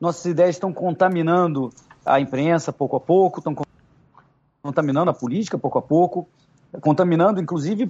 Nossas 0.00 0.24
ideias 0.24 0.56
estão 0.56 0.72
contaminando 0.72 1.70
a 2.04 2.20
imprensa 2.20 2.72
pouco 2.72 2.96
a 2.96 3.00
pouco, 3.00 3.40
estão 3.40 3.54
contaminando 4.62 5.10
a 5.10 5.14
política 5.14 5.58
pouco 5.58 5.78
a 5.78 5.82
pouco, 5.82 6.28
contaminando, 6.80 7.40
inclusive, 7.40 7.86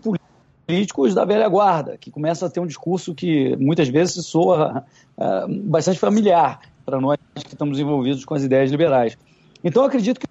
políticos 0.66 1.14
da 1.14 1.24
velha 1.24 1.48
guarda, 1.48 1.96
que 1.98 2.10
começam 2.10 2.46
a 2.46 2.50
ter 2.50 2.60
um 2.60 2.66
discurso 2.66 3.14
que 3.14 3.56
muitas 3.56 3.88
vezes 3.88 4.24
soa 4.26 4.84
uh, 5.16 5.62
bastante 5.64 5.98
familiar 5.98 6.60
para 6.84 7.00
nós 7.00 7.18
que 7.34 7.52
estamos 7.52 7.78
envolvidos 7.78 8.24
com 8.24 8.34
as 8.34 8.42
ideias 8.42 8.70
liberais. 8.70 9.16
Então, 9.62 9.84
acredito 9.84 10.20
que 10.20 10.26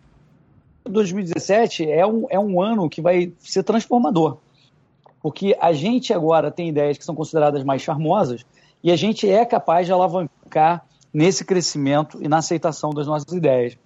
2017 0.90 1.90
é 1.90 2.06
um, 2.06 2.26
é 2.30 2.40
um 2.40 2.62
ano 2.62 2.90
que 2.90 3.02
vai 3.02 3.32
ser 3.40 3.64
transformador. 3.64 4.38
Porque 5.22 5.56
a 5.60 5.72
gente 5.72 6.14
agora 6.14 6.52
tem 6.52 6.70
ideias 6.70 6.98
que 6.98 7.06
são 7.06 7.16
consideradas 7.16 7.64
mais 7.64 7.82
charmosas 7.82 8.44
e 8.84 8.92
a 8.92 8.96
gente 8.96 9.30
é 9.30 9.46
capaz 9.46 9.86
de 9.86 9.94
alavancar 9.94 10.84
nesse 11.14 11.46
crescimento 11.46 12.18
e 12.22 12.28
na 12.28 12.38
aceitação 12.38 12.92
das 12.92 13.06
nossas 13.06 13.32
ideias. 13.32 13.78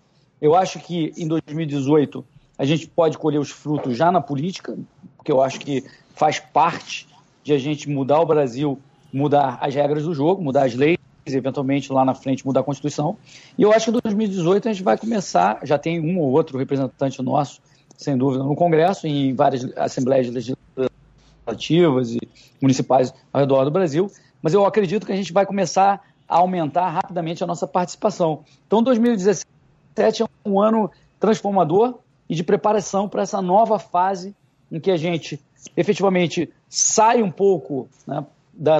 Eu 0.41 0.55
acho 0.55 0.79
que 0.79 1.11
em 1.17 1.27
2018 1.27 2.23
a 2.57 2.63
gente 2.63 2.87
pode 2.87 3.17
colher 3.17 3.39
os 3.39 3.51
frutos 3.51 3.97
já 3.97 4.11
na 4.11 4.21
política, 4.21 4.77
porque 5.17 5.31
eu 5.31 5.41
acho 5.41 5.59
que 5.59 5.83
faz 6.15 6.39
parte 6.39 7.07
de 7.43 7.53
a 7.53 7.57
gente 7.57 7.89
mudar 7.89 8.19
o 8.19 8.25
Brasil, 8.25 8.79
mudar 9.13 9.57
as 9.61 9.75
regras 9.75 10.03
do 10.03 10.13
jogo, 10.13 10.41
mudar 10.41 10.65
as 10.65 10.73
leis 10.73 10.97
eventualmente 11.33 11.91
lá 11.91 12.05
na 12.05 12.13
frente 12.13 12.45
mudar 12.45 12.59
a 12.59 12.63
Constituição. 12.63 13.17
E 13.57 13.63
eu 13.63 13.71
acho 13.71 13.85
que 13.85 13.97
em 13.97 13.99
2018 14.01 14.69
a 14.69 14.73
gente 14.73 14.83
vai 14.83 14.97
começar, 14.97 15.59
já 15.63 15.77
tem 15.77 15.99
um 15.99 16.19
ou 16.19 16.31
outro 16.31 16.57
representante 16.57 17.21
nosso, 17.21 17.61
sem 17.97 18.17
dúvida, 18.17 18.43
no 18.43 18.55
Congresso, 18.55 19.07
em 19.07 19.33
várias 19.33 19.65
assembleias 19.77 20.27
legislativas 20.27 22.11
e 22.11 22.19
municipais 22.61 23.13
ao 23.33 23.41
redor 23.41 23.63
do 23.65 23.71
Brasil, 23.71 24.11
mas 24.41 24.53
eu 24.53 24.65
acredito 24.65 25.05
que 25.05 25.11
a 25.11 25.15
gente 25.15 25.33
vai 25.33 25.45
começar 25.45 26.01
a 26.27 26.37
aumentar 26.37 26.89
rapidamente 26.89 27.43
a 27.43 27.47
nossa 27.47 27.67
participação. 27.67 28.43
Então 28.67 28.83
2017 28.83 30.23
é 30.23 30.25
um 30.45 30.59
ano 30.59 30.91
transformador 31.19 31.99
e 32.29 32.35
de 32.35 32.43
preparação 32.43 33.07
para 33.07 33.23
essa 33.23 33.41
nova 33.41 33.79
fase 33.79 34.35
em 34.75 34.79
que 34.79 34.91
a 34.91 34.97
gente 34.97 35.39
efetivamente 35.75 36.49
sai 36.67 37.23
um 37.23 37.31
pouco 37.31 37.87
né, 38.05 38.25
da 38.53 38.79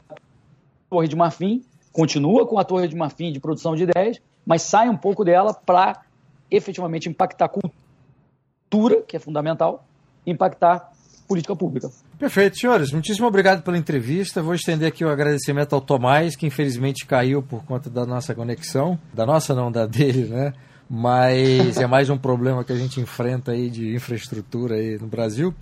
Torre 0.90 1.08
de 1.08 1.16
Marfim 1.16 1.64
continua 1.96 2.46
com 2.46 2.60
a 2.60 2.66
Torre 2.66 2.90
de 2.90 2.96
Marfim 2.96 3.32
de 3.32 3.40
produção 3.40 3.74
de 3.74 3.84
ideias, 3.84 4.20
mas 4.46 4.62
sai 4.64 4.90
um 4.90 4.98
pouco 4.98 5.24
dela 5.24 5.54
para 5.54 6.02
efetivamente 6.52 7.08
impactar 7.08 7.46
a 7.46 7.50
cultura, 7.50 9.02
que 9.02 9.16
é 9.16 9.20
fundamental, 9.20 9.86
impactar 10.28 10.92
política 11.26 11.56
pública. 11.56 11.90
Perfeito, 12.20 12.58
senhores. 12.58 12.92
Muitíssimo 12.92 13.26
obrigado 13.26 13.64
pela 13.64 13.78
entrevista. 13.78 14.42
Vou 14.42 14.54
estender 14.54 14.90
aqui 14.90 15.06
o 15.06 15.10
agradecimento 15.10 15.74
ao 15.74 15.80
Tomás, 15.80 16.36
que 16.36 16.46
infelizmente 16.46 17.06
caiu 17.06 17.42
por 17.42 17.64
conta 17.64 17.90
da 17.90 18.06
nossa 18.06 18.36
conexão. 18.36 19.00
Da 19.14 19.26
nossa, 19.26 19.56
não, 19.56 19.72
da 19.72 19.86
dele, 19.88 20.26
né? 20.26 20.54
Mas 20.90 21.78
é 21.78 21.88
mais 21.88 22.10
um 22.10 22.18
problema 22.18 22.64
que 22.64 22.72
a 22.72 22.76
gente 22.76 23.00
enfrenta 23.02 23.52
aí 23.52 23.70
de 23.70 23.96
infraestrutura 23.96 24.76
aí 24.76 24.98
no 25.00 25.08
Brasil. 25.08 25.54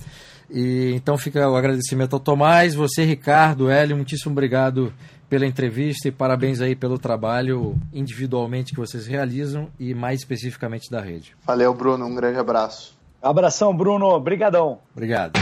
E 0.49 0.91
então 0.93 1.17
fica 1.17 1.49
o 1.49 1.55
agradecimento 1.55 2.13
ao 2.13 2.19
Tomás, 2.19 2.75
você, 2.75 3.03
Ricardo, 3.03 3.69
Hélio, 3.69 3.95
muitíssimo 3.95 4.31
obrigado 4.31 4.93
pela 5.29 5.47
entrevista 5.47 6.07
e 6.07 6.11
parabéns 6.11 6.61
aí 6.61 6.75
pelo 6.75 6.99
trabalho 6.99 7.75
individualmente 7.91 8.71
que 8.71 8.79
vocês 8.79 9.07
realizam 9.07 9.67
e 9.79 9.93
mais 9.95 10.19
especificamente 10.19 10.91
da 10.91 11.01
rede. 11.01 11.35
Valeu, 11.43 11.73
Bruno. 11.73 12.05
Um 12.05 12.13
grande 12.13 12.37
abraço. 12.37 12.95
Abração, 13.19 13.75
Bruno. 13.75 14.05
Obrigadão. 14.07 14.79
Obrigado. 14.93 15.39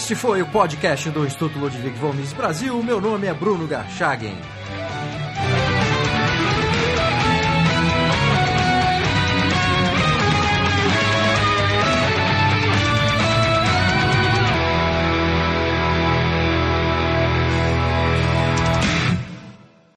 Este 0.00 0.14
foi 0.14 0.40
o 0.40 0.46
podcast 0.46 1.10
do 1.10 1.26
Instituto 1.26 1.58
Ludwig 1.58 1.94
Mises 2.14 2.32
Brasil. 2.32 2.82
Meu 2.82 3.02
nome 3.02 3.26
é 3.26 3.34
Bruno 3.34 3.66
Garchagen. 3.66 4.34